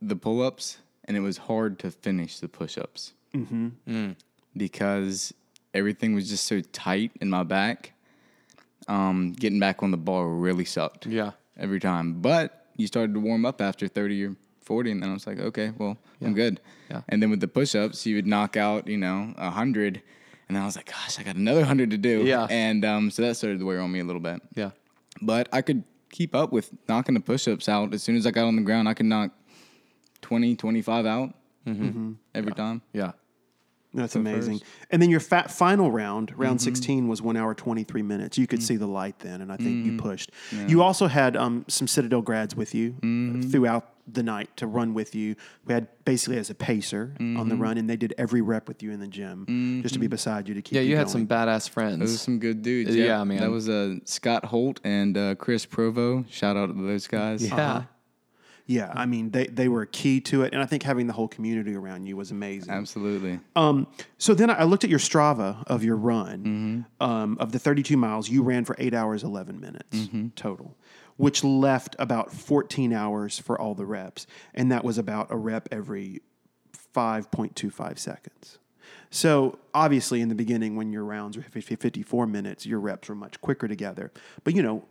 the 0.00 0.16
pull 0.16 0.42
ups 0.42 0.78
and 1.04 1.16
it 1.16 1.20
was 1.20 1.36
hard 1.36 1.78
to 1.80 1.90
finish 1.90 2.38
the 2.38 2.48
push 2.48 2.78
ups. 2.78 3.12
Mm-hmm. 3.34 4.12
Because 4.56 5.32
everything 5.74 6.14
was 6.14 6.28
just 6.28 6.46
so 6.46 6.60
tight 6.60 7.12
in 7.20 7.30
my 7.30 7.42
back. 7.42 7.92
Um, 8.88 9.32
getting 9.32 9.60
back 9.60 9.82
on 9.82 9.90
the 9.90 9.96
bar 9.96 10.28
really 10.28 10.64
sucked. 10.64 11.06
Yeah. 11.06 11.32
Every 11.58 11.80
time. 11.80 12.20
But 12.20 12.66
you 12.76 12.86
started 12.86 13.14
to 13.14 13.20
warm 13.20 13.44
up 13.44 13.60
after 13.60 13.88
30 13.88 14.24
or 14.24 14.36
40, 14.60 14.90
and 14.92 15.02
then 15.02 15.10
I 15.10 15.12
was 15.12 15.26
like, 15.26 15.38
okay, 15.38 15.72
well, 15.76 15.96
I'm 16.20 16.34
good. 16.34 16.60
Yeah. 16.90 17.02
And 17.08 17.22
then 17.22 17.30
with 17.30 17.40
the 17.40 17.48
push 17.48 17.74
ups, 17.74 18.06
you 18.06 18.16
would 18.16 18.26
knock 18.26 18.56
out, 18.56 18.86
you 18.86 18.98
know, 18.98 19.32
100. 19.36 20.02
And 20.48 20.56
then 20.56 20.62
I 20.62 20.66
was 20.66 20.76
like, 20.76 20.86
gosh, 20.86 21.18
I 21.18 21.22
got 21.22 21.36
another 21.36 21.60
100 21.60 21.90
to 21.90 21.98
do. 21.98 22.24
Yeah. 22.24 22.46
And 22.50 22.84
um, 22.84 23.10
so 23.10 23.22
that 23.22 23.36
started 23.36 23.60
to 23.60 23.66
wear 23.66 23.80
on 23.80 23.90
me 23.90 24.00
a 24.00 24.04
little 24.04 24.20
bit. 24.20 24.40
Yeah. 24.54 24.70
But 25.20 25.48
I 25.52 25.62
could 25.62 25.84
keep 26.10 26.34
up 26.34 26.52
with 26.52 26.70
knocking 26.88 27.14
the 27.14 27.20
push 27.20 27.48
ups 27.48 27.68
out. 27.68 27.92
As 27.92 28.02
soon 28.02 28.16
as 28.16 28.26
I 28.26 28.30
got 28.30 28.46
on 28.46 28.56
the 28.56 28.62
ground, 28.62 28.88
I 28.88 28.94
could 28.94 29.06
knock 29.06 29.30
20, 30.22 30.56
25 30.56 31.06
out 31.06 31.34
every 32.34 32.52
time. 32.52 32.82
Yeah. 32.92 33.12
That's 33.94 34.16
amazing. 34.16 34.62
And 34.90 35.02
then 35.02 35.10
your 35.10 35.20
fat 35.20 35.50
final 35.50 35.90
round, 35.90 36.32
round 36.38 36.60
Mm-hmm. 36.60 36.64
16, 36.64 37.08
was 37.08 37.20
one 37.20 37.36
hour 37.36 37.54
23 37.54 38.00
minutes. 38.00 38.38
You 38.38 38.46
could 38.46 38.60
Mm. 38.60 38.62
see 38.62 38.76
the 38.76 38.86
light 38.86 39.18
then, 39.18 39.42
and 39.42 39.52
I 39.52 39.58
think 39.58 39.84
Mm-hmm. 39.84 39.96
you 39.96 39.98
pushed. 39.98 40.30
You 40.66 40.82
also 40.82 41.08
had 41.08 41.36
um, 41.36 41.66
some 41.68 41.86
Citadel 41.86 42.22
grads 42.22 42.56
with 42.56 42.74
you 42.74 42.92
Mm-hmm. 43.02 43.42
throughout 43.50 43.90
the 44.10 44.22
night 44.22 44.48
to 44.56 44.66
run 44.66 44.94
with 44.94 45.14
you. 45.14 45.36
We 45.66 45.74
had 45.74 45.88
basically 46.06 46.38
as 46.38 46.48
a 46.48 46.54
pacer 46.54 47.14
on 47.20 47.26
Mm-hmm. 47.36 47.48
the 47.50 47.56
run, 47.56 47.76
and 47.76 47.90
they 47.90 47.96
did 47.98 48.14
every 48.16 48.40
rep 48.40 48.66
with 48.66 48.82
you 48.82 48.92
in 48.92 48.98
the 49.00 49.06
gym 49.06 49.80
just 49.82 49.92
to 49.92 50.00
be 50.00 50.06
beside 50.06 50.48
you 50.48 50.54
to 50.54 50.62
keep 50.62 50.72
you. 50.72 50.80
Yeah, 50.80 50.88
you 50.88 50.96
had 50.96 51.08
going. 51.08 51.12
some 51.12 51.26
badass 51.26 51.46
Those 51.46 51.68
are 51.68 51.72
friends. 51.72 52.20
some 52.22 52.38
good 52.38 52.62
dudes. 52.62 52.96
Yeah, 52.96 53.22
man. 53.24 53.40
That 53.40 53.50
was 53.50 53.68
uh, 53.68 53.96
Scott 54.06 54.46
Holt 54.46 54.80
and 54.84 55.18
uh, 55.18 55.34
Chris 55.34 55.66
Provo. 55.66 56.24
Shout 56.30 56.56
out 56.56 56.68
to 56.68 56.72
those 56.72 57.06
guys. 57.06 57.46
Yeah. 57.46 57.82
Yeah, 58.72 58.90
I 58.94 59.04
mean, 59.04 59.30
they, 59.30 59.46
they 59.46 59.68
were 59.68 59.84
key 59.84 60.20
to 60.22 60.42
it, 60.42 60.54
and 60.54 60.62
I 60.62 60.66
think 60.66 60.82
having 60.82 61.06
the 61.06 61.12
whole 61.12 61.28
community 61.28 61.74
around 61.74 62.06
you 62.06 62.16
was 62.16 62.30
amazing. 62.30 62.72
Absolutely. 62.72 63.38
Um, 63.54 63.86
so 64.16 64.32
then 64.32 64.48
I 64.48 64.64
looked 64.64 64.82
at 64.82 64.88
your 64.90 64.98
Strava 64.98 65.62
of 65.66 65.84
your 65.84 65.96
run. 65.96 66.86
Um, 67.00 67.36
of 67.38 67.52
the 67.52 67.58
32 67.58 67.96
miles, 67.96 68.30
you 68.30 68.42
ran 68.42 68.64
for 68.64 68.74
eight 68.78 68.94
hours, 68.94 69.24
11 69.24 69.60
minutes 69.60 70.08
total, 70.36 70.76
which 71.16 71.44
left 71.44 71.96
about 71.98 72.32
14 72.32 72.92
hours 72.92 73.38
for 73.38 73.60
all 73.60 73.74
the 73.74 73.84
reps. 73.84 74.26
And 74.54 74.72
that 74.72 74.84
was 74.84 74.96
about 74.96 75.30
a 75.30 75.36
rep 75.36 75.68
every 75.70 76.22
5.25 76.94 77.98
seconds. 77.98 78.58
So 79.10 79.58
obviously, 79.74 80.22
in 80.22 80.30
the 80.30 80.34
beginning, 80.34 80.74
when 80.76 80.90
your 80.90 81.04
rounds 81.04 81.36
were 81.36 81.42
54 81.42 82.26
minutes, 82.26 82.64
your 82.64 82.80
reps 82.80 83.10
were 83.10 83.14
much 83.14 83.38
quicker 83.42 83.68
together. 83.68 84.10
But 84.42 84.54
you 84.54 84.62
know, 84.62 84.86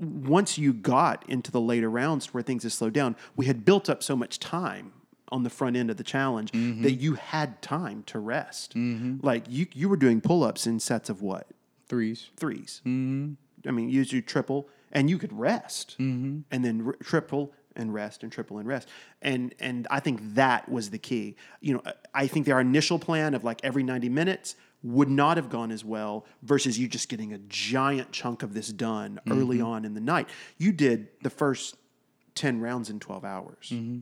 once 0.00 0.58
you 0.58 0.72
got 0.72 1.28
into 1.28 1.50
the 1.50 1.60
later 1.60 1.90
rounds 1.90 2.32
where 2.32 2.42
things 2.42 2.62
had 2.62 2.72
slowed 2.72 2.92
down, 2.92 3.16
we 3.36 3.46
had 3.46 3.64
built 3.64 3.88
up 3.88 4.02
so 4.02 4.16
much 4.16 4.38
time 4.38 4.92
on 5.30 5.42
the 5.42 5.50
front 5.50 5.76
end 5.76 5.90
of 5.90 5.96
the 5.96 6.04
challenge 6.04 6.50
mm-hmm. 6.52 6.82
that 6.82 6.92
you 6.92 7.14
had 7.14 7.60
time 7.60 8.02
to 8.04 8.18
rest. 8.18 8.74
Mm-hmm. 8.74 9.26
Like 9.26 9.44
you, 9.48 9.66
you 9.72 9.88
were 9.88 9.96
doing 9.96 10.20
pull 10.20 10.42
ups 10.42 10.66
in 10.66 10.80
sets 10.80 11.10
of 11.10 11.22
what? 11.22 11.46
Threes. 11.86 12.30
3s 12.36 12.80
mm-hmm. 12.80 13.32
I 13.66 13.70
mean, 13.70 13.90
you 13.90 14.04
do 14.04 14.20
triple 14.20 14.68
and 14.92 15.10
you 15.10 15.18
could 15.18 15.32
rest 15.32 15.96
and 16.50 16.64
then 16.64 16.92
triple 17.02 17.52
and 17.76 17.92
rest 17.92 18.22
and 18.22 18.32
triple 18.32 18.58
and 18.58 18.68
rest. 18.68 18.88
And, 19.22 19.54
and 19.58 19.86
I 19.90 20.00
think 20.00 20.34
that 20.34 20.68
was 20.68 20.90
the 20.90 20.98
key. 20.98 21.36
You 21.60 21.74
know, 21.74 21.82
I 22.14 22.26
think 22.26 22.48
our 22.48 22.60
initial 22.60 22.98
plan 22.98 23.34
of 23.34 23.44
like 23.44 23.60
every 23.62 23.82
90 23.82 24.08
minutes 24.08 24.56
would 24.82 25.08
not 25.08 25.36
have 25.36 25.50
gone 25.50 25.70
as 25.70 25.84
well 25.84 26.24
versus 26.42 26.78
you 26.78 26.86
just 26.86 27.08
getting 27.08 27.32
a 27.32 27.38
giant 27.48 28.12
chunk 28.12 28.42
of 28.42 28.54
this 28.54 28.68
done 28.68 29.20
mm-hmm. 29.26 29.38
early 29.38 29.60
on 29.60 29.84
in 29.84 29.94
the 29.94 30.00
night. 30.00 30.28
You 30.56 30.72
did 30.72 31.08
the 31.22 31.30
first 31.30 31.76
10 32.34 32.60
rounds 32.60 32.88
in 32.88 33.00
12 33.00 33.24
hours. 33.24 33.70
Mm-hmm. 33.70 34.00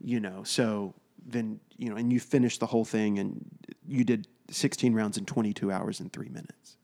You 0.00 0.20
know, 0.20 0.42
so 0.44 0.94
then, 1.26 1.60
you 1.76 1.90
know, 1.90 1.96
and 1.96 2.12
you 2.12 2.20
finished 2.20 2.60
the 2.60 2.66
whole 2.66 2.84
thing 2.84 3.18
and 3.18 3.44
you 3.86 4.04
did 4.04 4.26
16 4.50 4.94
rounds 4.94 5.18
in 5.18 5.26
22 5.26 5.70
hours 5.70 6.00
and 6.00 6.12
three 6.12 6.28
minutes. 6.28 6.76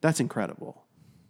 That's 0.00 0.20
incredible. 0.20 0.81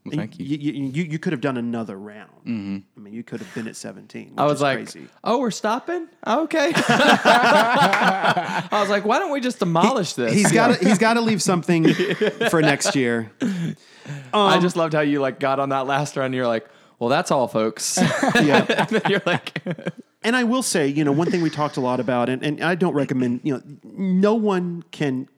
Well, 0.04 0.16
thank 0.16 0.38
you. 0.38 0.44
You, 0.44 0.72
you, 0.72 1.04
you 1.04 1.18
could 1.18 1.32
have 1.32 1.40
done 1.40 1.56
another 1.56 1.96
round. 1.96 2.30
Mm-hmm. 2.40 2.78
I 2.96 3.00
mean, 3.00 3.14
you 3.14 3.22
could 3.22 3.38
have 3.40 3.54
been 3.54 3.68
at 3.68 3.76
17. 3.76 4.34
I 4.36 4.44
was 4.44 4.54
is 4.54 4.62
like, 4.62 4.76
crazy. 4.78 5.06
"Oh, 5.22 5.38
we're 5.38 5.52
stopping? 5.52 6.08
Okay." 6.26 6.72
I 6.76 8.68
was 8.72 8.90
like, 8.90 9.04
"Why 9.04 9.20
don't 9.20 9.30
we 9.30 9.40
just 9.40 9.60
demolish 9.60 10.14
this?" 10.14 10.32
He's 10.32 10.50
got 10.50 10.78
to 10.78 10.84
he's 10.84 10.98
got 10.98 11.14
to 11.14 11.20
leave 11.20 11.40
something 11.40 11.94
for 12.50 12.60
next 12.60 12.96
year. 12.96 13.30
I 13.40 14.54
um, 14.56 14.60
just 14.60 14.74
loved 14.74 14.92
how 14.92 15.02
you 15.02 15.20
like 15.20 15.38
got 15.38 15.60
on 15.60 15.68
that 15.68 15.86
last 15.86 16.16
run. 16.16 16.32
You're 16.32 16.48
like, 16.48 16.66
"Well, 16.98 17.08
that's 17.08 17.30
all, 17.30 17.46
folks." 17.46 17.98
Yeah. 18.42 18.86
and 18.90 19.02
you're 19.08 19.22
like, 19.24 19.62
And 20.24 20.34
I 20.34 20.44
will 20.44 20.62
say, 20.62 20.88
you 20.88 21.04
know, 21.04 21.12
one 21.12 21.30
thing 21.30 21.42
we 21.42 21.50
talked 21.50 21.76
a 21.76 21.80
lot 21.80 22.00
about, 22.00 22.28
and, 22.28 22.42
and 22.44 22.60
I 22.62 22.74
don't 22.74 22.94
recommend, 22.94 23.40
you 23.44 23.54
know, 23.54 23.62
no 23.84 24.34
one 24.34 24.82
can, 24.90 25.28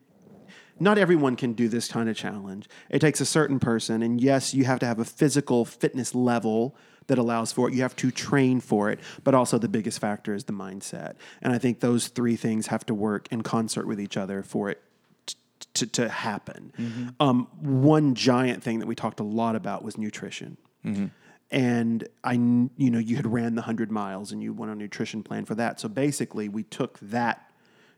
not 0.79 0.97
everyone 0.97 1.35
can 1.35 1.53
do 1.53 1.67
this 1.67 1.87
kind 1.87 2.09
of 2.09 2.15
challenge. 2.15 2.67
It 2.89 2.99
takes 2.99 3.21
a 3.21 3.25
certain 3.25 3.59
person, 3.59 4.01
and 4.01 4.19
yes, 4.19 4.53
you 4.53 4.65
have 4.65 4.79
to 4.79 4.85
have 4.85 4.99
a 4.99 5.05
physical 5.05 5.65
fitness 5.65 6.13
level 6.13 6.75
that 7.07 7.17
allows 7.17 7.51
for 7.51 7.67
it. 7.67 7.73
You 7.75 7.81
have 7.83 7.95
to 7.97 8.11
train 8.11 8.59
for 8.59 8.89
it, 8.89 8.99
but 9.23 9.35
also 9.35 9.57
the 9.57 9.67
biggest 9.67 9.99
factor 9.99 10.33
is 10.33 10.45
the 10.45 10.53
mindset. 10.53 11.13
And 11.41 11.53
I 11.53 11.57
think 11.59 11.79
those 11.79 12.07
three 12.07 12.35
things 12.35 12.67
have 12.67 12.85
to 12.87 12.93
work 12.93 13.27
in 13.31 13.43
concert 13.43 13.85
with 13.87 13.99
each 14.01 14.17
other 14.17 14.41
for 14.41 14.69
it 14.69 14.81
to, 15.75 15.85
to 15.87 16.09
happen. 16.09 17.13
Um, 17.19 17.47
one 17.61 18.15
giant 18.15 18.63
thing 18.63 18.79
that 18.79 18.87
we 18.87 18.95
talked 18.95 19.19
a 19.19 19.23
lot 19.23 19.55
about 19.55 19.83
was 19.83 19.97
nutrition. 19.97 20.57
And 21.51 22.07
I, 22.23 22.33
you 22.33 22.89
know, 22.89 22.97
you 22.99 23.15
had 23.17 23.31
ran 23.31 23.53
the 23.55 23.61
hundred 23.61 23.91
miles 23.91 24.31
and 24.31 24.41
you 24.41 24.51
went 24.51 24.71
on 24.71 24.77
a 24.77 24.79
nutrition 24.79 25.21
plan 25.21 25.45
for 25.45 25.53
that. 25.55 25.79
So 25.79 25.87
basically, 25.87 26.49
we 26.49 26.63
took 26.63 26.97
that 26.99 27.51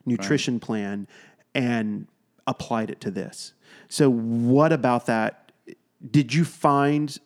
nutrition 0.06 0.60
plan 0.60 1.08
and 1.56 2.08
applied 2.48 2.90
it 2.90 3.00
to 3.02 3.12
this. 3.12 3.54
So 3.90 4.10
what 4.10 4.74
about 4.74 5.06
that? 5.06 5.52
Did 6.10 6.34
you 6.34 6.46
find 6.46 7.18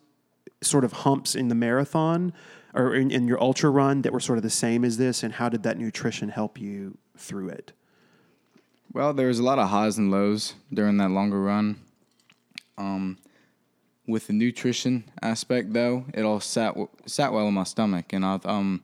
sort 0.62 0.84
of 0.84 0.92
humps 0.92 1.36
in 1.36 1.48
the 1.48 1.56
marathon 1.56 2.34
or 2.74 2.96
in, 2.96 3.12
in 3.12 3.28
your 3.28 3.42
ultra 3.42 3.70
run 3.70 4.02
that 4.02 4.14
were 4.14 4.20
sort 4.20 4.38
of 4.38 4.44
the 4.44 4.50
same 4.50 4.84
as 4.84 4.98
this? 4.98 5.24
And 5.24 5.34
how 5.34 5.50
did 5.50 5.64
that 5.64 5.78
nutrition 5.78 6.30
help 6.30 6.60
you 6.60 6.98
through 7.18 7.50
it? 7.50 7.74
Well, 8.94 9.14
there 9.14 9.28
was 9.28 9.40
a 9.40 9.44
lot 9.44 9.60
of 9.60 9.70
highs 9.70 9.98
and 9.98 10.12
lows 10.12 10.54
during 10.74 10.98
that 10.98 11.12
longer 11.12 11.42
run. 11.42 11.80
Um, 12.78 13.18
with 14.08 14.28
the 14.28 14.34
nutrition 14.34 15.06
aspect, 15.22 15.72
though, 15.74 16.06
it 16.14 16.24
all 16.24 16.40
sat 16.40 16.76
sat 17.06 17.32
well 17.32 17.48
in 17.48 17.54
my 17.54 17.64
stomach, 17.64 18.12
and 18.12 18.26
I've 18.26 18.46
um, 18.46 18.84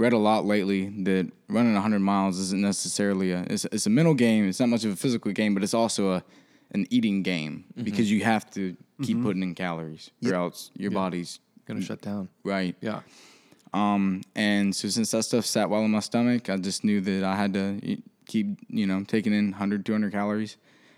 read 0.00 0.12
a 0.14 0.18
lot 0.18 0.46
lately 0.46 0.88
that 1.04 1.30
running 1.48 1.74
100 1.74 1.98
miles 2.00 2.38
isn't 2.38 2.60
necessarily 2.60 3.32
a 3.32 3.42
it's, 3.50 3.66
it's 3.66 3.86
a 3.86 3.90
mental 3.90 4.14
game. 4.14 4.48
It's 4.48 4.58
not 4.58 4.70
much 4.70 4.84
of 4.84 4.92
a 4.92 4.96
physical 4.96 5.30
game, 5.32 5.52
but 5.54 5.62
it's 5.62 5.74
also 5.74 6.12
a 6.12 6.24
an 6.72 6.86
eating 6.90 7.22
game 7.22 7.64
because 7.82 8.10
you 8.10 8.22
have 8.24 8.48
to 8.52 8.76
keep 9.02 9.20
putting 9.22 9.42
in 9.42 9.54
calories, 9.54 10.10
or 10.24 10.34
else 10.34 10.70
your 10.76 10.90
body's 10.92 11.40
Gonna 11.66 11.82
shut 11.82 12.00
down. 12.00 12.28
right. 12.44 12.74
Yeah. 12.80 13.00
Um, 13.72 14.22
and 14.34 14.74
so 14.74 14.88
since 14.88 15.10
that 15.12 15.22
stuff 15.24 15.46
sat 15.46 15.70
well 15.70 15.84
in 15.84 15.90
my 15.90 16.00
stomach, 16.00 16.48
I 16.50 16.56
just 16.56 16.82
knew 16.82 17.00
that 17.00 17.22
I 17.22 17.36
had 17.36 17.52
to 17.54 17.98
keep, 18.26 18.58
you 18.68 18.86
know, 18.86 19.04
taking 19.04 19.32
in 19.32 19.50
100, 19.52 19.86
200 19.86 20.10
calories 20.12 20.56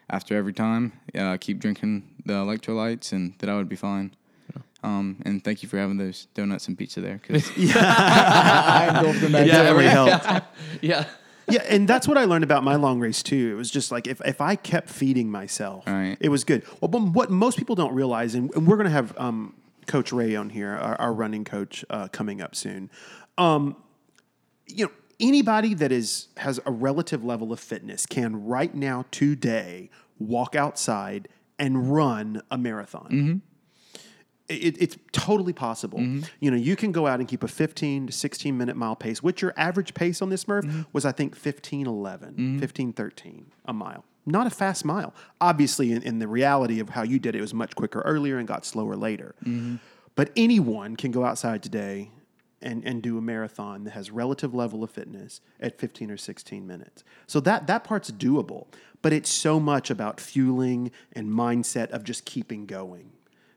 after 0.08 0.36
every 0.36 0.52
time. 0.54 0.92
Uh, 1.14 1.36
keep 1.38 1.58
drinking 1.58 2.04
the 2.24 2.34
electrolytes, 2.34 3.12
and 3.12 3.34
that 3.38 3.48
I 3.50 3.56
would 3.56 3.68
be 3.68 3.76
fine. 3.76 4.14
Um, 4.82 5.22
and 5.24 5.42
thank 5.44 5.62
you 5.62 5.68
for 5.68 5.78
having 5.78 5.96
those 5.96 6.26
donuts 6.34 6.66
and 6.68 6.76
pizza 6.76 7.00
there. 7.00 7.20
Cause 7.26 7.50
I 7.56 8.92
engulfed 8.96 9.20
them 9.20 9.32
back 9.32 9.46
Yeah, 9.46 9.62
there. 9.64 9.74
really 9.74 9.88
helped. 9.88 10.26
Yeah. 10.82 11.06
yeah, 11.48 11.62
and 11.68 11.86
that's 11.86 12.08
what 12.08 12.18
I 12.18 12.24
learned 12.24 12.44
about 12.44 12.64
my 12.64 12.74
long 12.76 12.98
race 13.00 13.22
too. 13.22 13.50
It 13.52 13.56
was 13.56 13.70
just 13.70 13.92
like 13.92 14.06
if, 14.06 14.20
if 14.24 14.40
I 14.40 14.56
kept 14.56 14.88
feeding 14.90 15.30
myself, 15.30 15.86
Right. 15.86 16.16
it 16.20 16.28
was 16.30 16.44
good. 16.44 16.64
Well, 16.80 16.88
but 16.88 17.02
what 17.02 17.30
most 17.30 17.58
people 17.58 17.74
don't 17.76 17.94
realize, 17.94 18.34
and, 18.34 18.52
and 18.54 18.66
we're 18.66 18.76
going 18.76 18.86
to 18.86 18.90
have 18.92 19.16
um, 19.18 19.54
Coach 19.86 20.12
Ray 20.12 20.34
on 20.36 20.50
here, 20.50 20.70
our, 20.72 21.00
our 21.00 21.12
running 21.12 21.44
coach, 21.44 21.84
uh, 21.90 22.08
coming 22.08 22.40
up 22.42 22.54
soon. 22.56 22.90
Um, 23.38 23.76
you 24.66 24.86
know, 24.86 24.92
anybody 25.20 25.74
that 25.74 25.92
is 25.92 26.28
has 26.38 26.58
a 26.66 26.70
relative 26.72 27.24
level 27.24 27.52
of 27.52 27.60
fitness 27.60 28.06
can 28.06 28.44
right 28.44 28.74
now 28.74 29.04
today 29.10 29.90
walk 30.18 30.54
outside 30.56 31.28
and 31.58 31.92
run 31.94 32.42
a 32.50 32.58
marathon. 32.58 33.42
It, 34.48 34.80
it's 34.80 34.96
totally 35.12 35.52
possible. 35.52 35.98
Mm-hmm. 35.98 36.24
You 36.40 36.50
know, 36.50 36.56
you 36.56 36.76
can 36.76 36.92
go 36.92 37.06
out 37.06 37.20
and 37.20 37.28
keep 37.28 37.42
a 37.42 37.48
15 37.48 38.08
to 38.08 38.12
16 38.12 38.56
minute 38.56 38.76
mile 38.76 38.96
pace, 38.96 39.22
which 39.22 39.40
your 39.40 39.54
average 39.56 39.94
pace 39.94 40.20
on 40.20 40.30
this 40.30 40.46
Murph 40.46 40.64
mm-hmm. 40.64 40.82
was, 40.92 41.04
I 41.04 41.12
think, 41.12 41.36
15 41.36 41.86
11, 41.86 42.28
mm-hmm. 42.32 42.58
15 42.58 42.92
13 42.92 43.46
a 43.64 43.72
mile. 43.72 44.04
Not 44.24 44.46
a 44.46 44.50
fast 44.50 44.84
mile. 44.84 45.14
Obviously, 45.40 45.92
in, 45.92 46.02
in 46.02 46.18
the 46.18 46.28
reality 46.28 46.80
of 46.80 46.90
how 46.90 47.02
you 47.02 47.18
did 47.18 47.34
it, 47.34 47.38
it 47.38 47.40
was 47.40 47.54
much 47.54 47.74
quicker 47.74 48.00
earlier 48.02 48.38
and 48.38 48.46
got 48.46 48.64
slower 48.64 48.94
later. 48.94 49.34
But 50.14 50.30
anyone 50.36 50.96
can 50.96 51.10
go 51.10 51.24
outside 51.24 51.62
today 51.62 52.10
and, 52.62 52.84
and 52.84 53.02
do 53.02 53.18
a 53.18 53.20
marathon 53.20 53.84
that 53.84 53.90
has 53.90 54.10
relative 54.10 54.54
level 54.54 54.84
of 54.84 54.90
fitness 54.90 55.40
at 55.60 55.78
15 55.78 56.10
or 56.10 56.16
16 56.16 56.66
minutes. 56.66 57.02
So 57.26 57.40
that 57.40 57.66
that 57.66 57.84
part's 57.84 58.10
doable, 58.10 58.66
but 59.00 59.12
it's 59.12 59.30
so 59.30 59.58
much 59.58 59.90
about 59.90 60.20
fueling 60.20 60.90
and 61.12 61.28
mindset 61.28 61.90
of 61.90 62.04
just 62.04 62.24
keeping 62.24 62.66
going. 62.66 63.12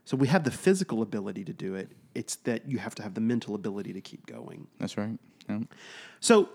So 0.06 0.16
we 0.16 0.28
have 0.28 0.44
the 0.44 0.52
physical 0.52 1.02
ability 1.02 1.44
to 1.46 1.54
do 1.54 1.74
it. 1.76 1.92
It's 2.14 2.36
that 2.38 2.70
you 2.70 2.78
have 2.78 2.96
to 2.96 3.04
have 3.04 3.16
the 3.16 3.22
mental 3.22 3.56
ability 3.56 3.92
to 3.94 4.02
keep 4.02 4.26
going. 4.28 4.68
That's 4.80 4.98
right. 4.98 5.18
Yeah. 5.50 5.60
So 6.20 6.50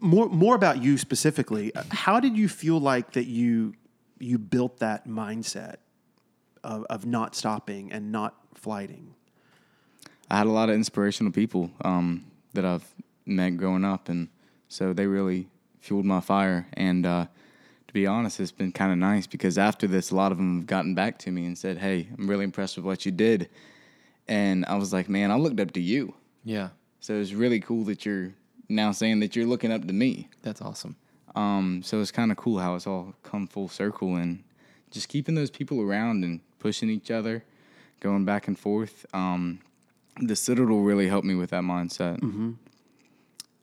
more 0.00 0.28
more 0.28 0.54
about 0.54 0.82
you 0.82 0.98
specifically. 0.98 1.72
How 1.90 2.20
did 2.20 2.36
you 2.36 2.48
feel 2.48 2.80
like 2.80 3.12
that 3.12 3.26
you 3.26 3.74
you 4.18 4.38
built 4.38 4.78
that 4.78 5.06
mindset 5.06 5.76
of, 6.64 6.84
of 6.90 7.06
not 7.06 7.34
stopping 7.34 7.92
and 7.92 8.10
not 8.10 8.34
flighting? 8.54 9.14
I 10.28 10.38
had 10.38 10.48
a 10.48 10.50
lot 10.50 10.68
of 10.68 10.74
inspirational 10.74 11.30
people 11.30 11.70
um, 11.84 12.24
that 12.54 12.64
I've 12.64 12.92
met 13.24 13.56
growing 13.56 13.84
up, 13.84 14.08
and 14.08 14.28
so 14.68 14.92
they 14.92 15.06
really 15.06 15.48
fueled 15.78 16.04
my 16.04 16.20
fire. 16.20 16.66
And 16.72 17.06
uh, 17.06 17.26
be 17.96 18.06
honest, 18.06 18.40
it's 18.40 18.52
been 18.52 18.72
kind 18.72 18.92
of 18.92 18.98
nice 18.98 19.26
because 19.26 19.56
after 19.56 19.86
this, 19.86 20.10
a 20.10 20.14
lot 20.14 20.30
of 20.30 20.36
them 20.36 20.58
have 20.58 20.66
gotten 20.66 20.94
back 20.94 21.18
to 21.20 21.30
me 21.30 21.46
and 21.46 21.56
said, 21.56 21.78
"Hey, 21.78 22.08
I'm 22.18 22.28
really 22.28 22.44
impressed 22.44 22.76
with 22.76 22.84
what 22.84 23.06
you 23.06 23.10
did." 23.10 23.48
And 24.28 24.66
I 24.66 24.76
was 24.76 24.92
like, 24.92 25.08
"Man, 25.08 25.30
I 25.30 25.36
looked 25.36 25.60
up 25.60 25.72
to 25.72 25.80
you." 25.80 26.12
Yeah. 26.44 26.68
So 27.00 27.14
it's 27.14 27.32
really 27.32 27.58
cool 27.58 27.84
that 27.84 28.04
you're 28.04 28.34
now 28.68 28.92
saying 28.92 29.20
that 29.20 29.34
you're 29.34 29.46
looking 29.46 29.72
up 29.72 29.86
to 29.86 29.94
me. 29.94 30.28
That's 30.42 30.60
awesome. 30.60 30.96
Um, 31.34 31.82
so 31.82 32.00
it's 32.02 32.10
kind 32.10 32.30
of 32.30 32.36
cool 32.36 32.58
how 32.58 32.74
it's 32.74 32.86
all 32.86 33.14
come 33.22 33.46
full 33.46 33.68
circle 33.68 34.16
and 34.16 34.42
just 34.90 35.08
keeping 35.08 35.34
those 35.34 35.50
people 35.50 35.80
around 35.80 36.22
and 36.22 36.40
pushing 36.58 36.90
each 36.90 37.10
other, 37.10 37.44
going 38.00 38.26
back 38.26 38.46
and 38.46 38.58
forth. 38.58 39.06
Um, 39.14 39.60
the 40.20 40.36
Citadel 40.36 40.80
really 40.80 41.08
helped 41.08 41.26
me 41.26 41.34
with 41.34 41.50
that 41.50 41.62
mindset. 41.62 42.22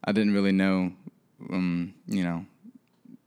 I 0.04 0.10
didn't 0.12 0.34
really 0.34 0.52
know, 0.52 0.92
um, 1.50 1.94
you 2.08 2.24
know, 2.24 2.46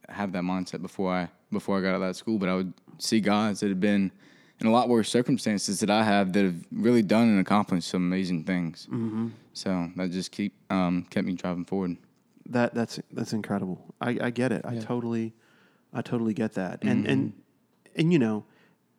have 0.10 0.32
that 0.34 0.44
mindset 0.44 0.82
before 0.82 1.12
I 1.12 1.30
before 1.52 1.78
I 1.78 1.82
got 1.82 1.90
out 1.90 1.96
of 1.96 2.02
that 2.02 2.16
school, 2.16 2.38
but 2.38 2.50
I 2.50 2.56
would 2.56 2.74
see 2.98 3.20
guys 3.20 3.60
that 3.62 3.70
had 3.70 3.80
been 3.80 4.12
in 4.60 4.68
a 4.68 4.72
lot 4.72 4.90
worse 4.90 5.10
circumstances 5.10 5.80
that 5.80 5.90
I 5.90 6.04
have 6.04 6.34
that 6.34 6.44
have 6.44 6.66
really 6.72 7.04
done 7.04 7.28
and 7.30 7.40
accomplished 7.40 7.88
some 7.88 8.04
amazing 8.04 8.44
things. 8.44 8.88
Mm-hmm. 8.92 9.30
So 9.54 9.92
that 9.96 10.12
just 10.12 10.32
keep 10.32 10.54
um, 10.70 11.06
kept 11.10 11.26
me 11.26 11.34
driving 11.34 11.66
forward. 11.66 11.98
That 12.48 12.74
that's 12.74 13.00
that's 13.12 13.34
incredible. 13.34 13.94
I, 14.02 14.18
I 14.22 14.30
get 14.30 14.52
it. 14.52 14.62
I 14.66 14.78
totally, 14.78 15.34
I 15.94 16.02
totally 16.02 16.34
get 16.34 16.54
that. 16.54 16.84
And 16.84 17.06
and 17.06 17.34
and 17.96 18.14
you 18.14 18.20
know, 18.20 18.46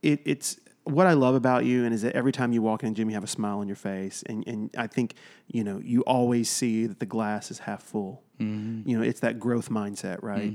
it, 0.03 0.21
it's 0.25 0.59
what 0.88 1.07
I 1.07 1.12
love 1.14 1.35
about 1.35 1.64
you, 1.64 1.85
and 1.85 1.94
is 1.94 2.03
that 2.03 2.14
every 2.14 2.33
time 2.33 2.53
you 2.53 2.62
walk 2.62 2.83
in 2.83 2.88
the 2.90 2.94
gym, 2.94 3.09
you 3.11 3.14
have 3.14 3.24
a 3.24 3.29
smile 3.29 3.59
on 3.61 3.66
your 3.68 3.77
face, 3.77 4.22
and 4.27 4.46
and 4.46 4.70
I 4.77 4.87
think 4.87 5.14
you 5.46 5.62
know 5.64 5.81
you 5.83 6.03
always 6.03 6.48
see 6.51 6.87
that 6.87 6.98
the 7.01 7.07
glass 7.07 7.51
is 7.51 7.61
half 7.61 7.83
full. 7.83 8.22
You 8.40 8.96
know, 8.96 9.03
it's 9.03 9.20
that 9.20 9.40
growth 9.40 9.68
mindset, 9.68 10.22
right? 10.22 10.55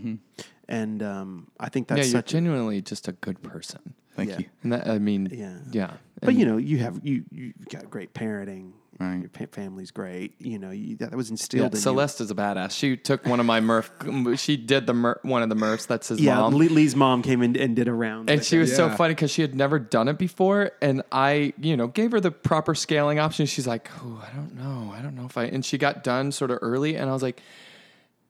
And 0.70 1.04
um, 1.04 1.48
I 1.60 1.68
think 1.70 1.88
that's 1.90 1.98
yeah, 1.98 2.04
you're 2.06 2.12
such. 2.22 2.32
a, 2.32 2.38
genuinely 2.38 2.82
just 2.82 3.08
a 3.10 3.12
good 3.12 3.42
person. 3.44 3.94
Thank 4.16 4.30
Yeah. 4.30 4.40
you. 4.40 4.46
And 4.64 4.72
that, 4.72 4.88
I 4.88 5.00
mean, 5.00 5.28
Yeah. 5.32 5.58
yeah. 5.72 5.92
But 6.26 6.36
you 6.36 6.46
know, 6.46 6.58
you 6.58 6.80
have 6.80 7.00
you 7.04 7.24
you've 7.32 7.68
got 7.70 7.90
great 7.90 8.14
parenting. 8.14 8.74
Right. 9.00 9.22
Your 9.22 9.30
pa- 9.30 9.46
family's 9.52 9.90
great. 9.90 10.36
You 10.40 10.60
know, 10.60 10.70
you, 10.70 10.98
that 10.98 11.16
was 11.16 11.30
yeah, 11.30 11.34
instilled 11.34 11.74
in 11.74 11.82
Celeste 11.82 12.22
is 12.22 12.30
a 12.30 12.36
badass. 12.36 12.72
She 12.78 12.96
took 12.96 13.26
one 13.26 13.40
of 13.40 13.46
my 13.46 13.60
Murph. 13.60 13.92
She 14.36 14.56
did 14.56 14.86
the 14.86 14.94
Mur- 14.94 15.20
one 15.24 15.42
of 15.42 15.50
the 15.50 15.56
Murphs. 15.56 15.88
That's 15.88 16.10
his 16.10 16.20
you. 16.20 16.28
Yeah, 16.28 16.36
mom. 16.36 16.54
Lee- 16.54 16.68
Lee's 16.68 16.96
mom 16.96 17.24
came 17.24 17.42
in 17.42 17.58
and 17.58 17.76
did 17.76 17.88
a 17.88 17.94
round. 17.94 18.30
And 18.30 18.44
she 18.44 18.58
it. 18.58 18.60
was 18.60 18.76
so 18.76 18.90
funny 18.92 19.16
because 19.16 19.32
she 19.32 19.42
had 19.42 19.56
never 19.56 19.80
done 19.80 20.08
it 20.08 20.20
before, 20.20 20.72
and 20.82 21.02
I, 21.12 21.54
you 21.60 21.76
know, 21.76 21.88
gave 21.88 22.12
her 22.12 22.20
the 22.20 22.32
proper 22.32 22.76
scaling 22.76 23.18
option. 23.18 23.48
She's 23.48 23.66
like, 23.66 23.90
"Oh, 24.04 24.24
I 24.26 24.36
don't 24.36 24.54
know, 24.56 24.94
I 24.96 25.02
don't 25.02 25.16
know 25.16 25.26
if 25.26 25.38
I." 25.38 25.46
And 25.46 25.66
she 25.66 25.80
got 25.80 26.04
done 26.04 26.32
sort 26.32 26.52
of 26.52 26.60
early, 26.62 26.96
and 26.96 27.10
I 27.10 27.14
was 27.14 27.24
like, 27.24 27.42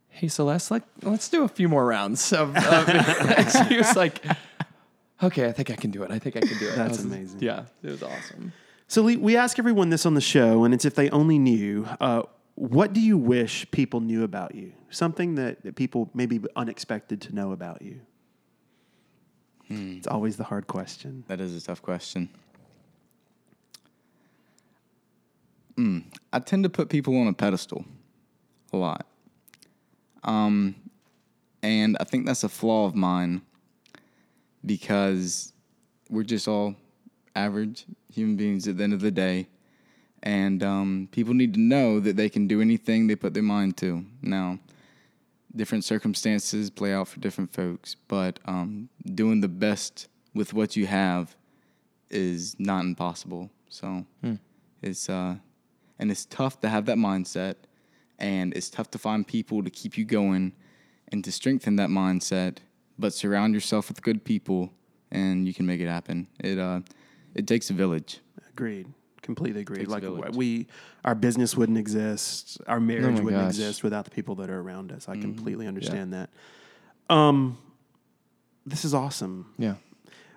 "Hey, 0.10 0.29
Celeste, 0.29 0.71
like, 0.71 0.84
let's 1.01 1.27
do 1.27 1.43
a 1.43 1.49
few 1.49 1.67
more 1.67 1.86
rounds." 1.86 2.32
Of, 2.32 2.56
of 2.56 3.67
she 3.67 3.77
was 3.77 3.95
like, 3.97 4.23
"Okay, 5.23 5.47
I 5.47 5.51
think 5.51 5.71
I 5.71 5.75
can 5.75 5.91
do 5.91 6.03
it. 6.03 6.12
I 6.12 6.19
think 6.19 6.36
I 6.36 6.41
can 6.41 6.57
do 6.57 6.67
it." 6.67 6.75
That's 6.75 6.97
was- 6.97 7.05
amazing. 7.05 7.39
Yeah, 7.41 7.65
it 7.81 7.89
was 7.89 8.03
awesome. 8.03 8.53
So 8.88 9.01
Lee, 9.01 9.17
we 9.17 9.38
ask 9.38 9.57
everyone 9.57 9.89
this 9.89 10.05
on 10.05 10.13
the 10.13 10.21
show, 10.21 10.63
and 10.65 10.73
it's 10.73 10.86
if 10.86 10.95
they 10.95 11.09
only 11.09 11.39
knew. 11.39 11.88
Uh, 11.99 12.23
what 12.55 12.93
do 12.93 13.01
you 13.01 13.17
wish 13.17 13.65
people 13.71 13.99
knew 13.99 14.23
about 14.23 14.53
you? 14.53 14.73
Something 14.91 15.33
that, 15.36 15.63
that 15.63 15.75
people 15.75 16.12
maybe 16.13 16.39
unexpected 16.55 17.19
to 17.21 17.33
know 17.33 17.51
about 17.51 17.81
you. 17.81 18.01
It's 19.69 20.07
always 20.07 20.38
the 20.38 20.43
hard 20.43 20.67
question. 20.67 21.23
That 21.27 21.41
is 21.41 21.55
a 21.55 21.65
tough 21.65 21.81
question. 21.81 22.29
Mm, 25.75 26.03
I 26.31 26.39
tend 26.39 26.63
to 26.63 26.69
put 26.69 26.89
people 26.89 27.17
on 27.19 27.27
a 27.27 27.33
pedestal 27.33 27.86
a 28.71 28.77
lot. 28.77 29.07
Um, 30.23 30.75
and 31.63 31.97
I 31.99 32.03
think 32.03 32.27
that's 32.27 32.43
a 32.43 32.49
flaw 32.49 32.86
of 32.86 32.93
mine 32.93 33.41
because 34.65 35.54
we're 36.10 36.23
just 36.23 36.47
all 36.47 36.76
average 37.36 37.86
human 38.12 38.36
beings 38.36 38.67
at 38.67 38.78
the 38.78 38.84
end 38.84 38.93
of 38.93 39.02
the 39.02 39.12
day. 39.12 39.47
and 40.23 40.63
um, 40.63 41.08
people 41.12 41.34
need 41.34 41.54
to 41.54 41.60
know 41.60 41.99
that 41.99 42.15
they 42.15 42.30
can 42.30 42.47
do 42.47 42.62
anything 42.62 43.08
they 43.08 43.15
put 43.15 43.34
their 43.34 43.43
mind 43.43 43.76
to. 43.78 44.06
Now, 44.21 44.60
different 45.56 45.84
circumstances 45.84 46.69
play 46.69 46.93
out 46.93 47.10
for 47.10 47.19
different 47.19 47.54
folks, 47.54 47.95
but 48.08 48.39
um, 48.45 48.89
doing 49.13 49.41
the 49.41 49.49
best 49.49 50.08
with 50.34 50.54
what 50.54 50.76
you 50.78 50.88
have 50.88 51.36
is 52.10 52.56
not 52.58 52.86
impossible. 52.86 53.49
So 53.69 54.06
it's 54.82 55.10
uh, 55.10 55.36
and 55.99 56.10
it's 56.12 56.26
tough 56.26 56.62
to 56.62 56.69
have 56.69 56.86
that 56.86 56.97
mindset, 56.97 57.56
and 58.17 58.54
it's 58.54 58.69
tough 58.69 58.89
to 58.91 58.97
find 58.97 59.28
people 59.28 59.62
to 59.63 59.69
keep 59.69 59.97
you 59.97 60.06
going 60.06 60.54
and 61.10 61.23
to 61.26 61.32
strengthen 61.32 61.76
that 61.76 61.89
mindset. 61.89 62.60
But 62.99 63.13
surround 63.13 63.53
yourself 63.53 63.88
with 63.89 64.01
good 64.01 64.23
people, 64.23 64.71
and 65.12 65.47
you 65.47 65.53
can 65.53 65.65
make 65.65 65.82
it 65.82 65.88
happen. 65.88 66.27
It 66.39 66.60
uh, 66.60 66.82
it 67.36 67.47
takes 67.47 67.69
a 67.69 67.73
village. 67.73 68.19
Agreed. 68.49 68.88
Completely 69.23 69.62
agreed. 69.62 69.88
Like 69.88 70.03
we, 70.34 70.67
our 71.06 71.15
business 71.15 71.56
wouldn't 71.56 71.77
exist, 71.77 72.60
our 72.67 72.79
marriage 72.82 73.15
my 73.19 73.21
wouldn't 73.23 73.43
gosh. 73.43 73.49
exist 73.51 73.82
without 73.82 74.03
the 74.03 74.12
people 74.12 74.36
that 74.36 74.49
are 74.49 74.60
around 74.60 74.91
us. 74.91 75.08
I 75.08 75.15
completely 75.17 75.65
understand 75.65 76.13
that. 76.13 76.29
Um, 77.10 77.58
this 78.65 78.84
is 78.84 78.93
awesome. 78.93 79.53
Yeah. 79.58 79.75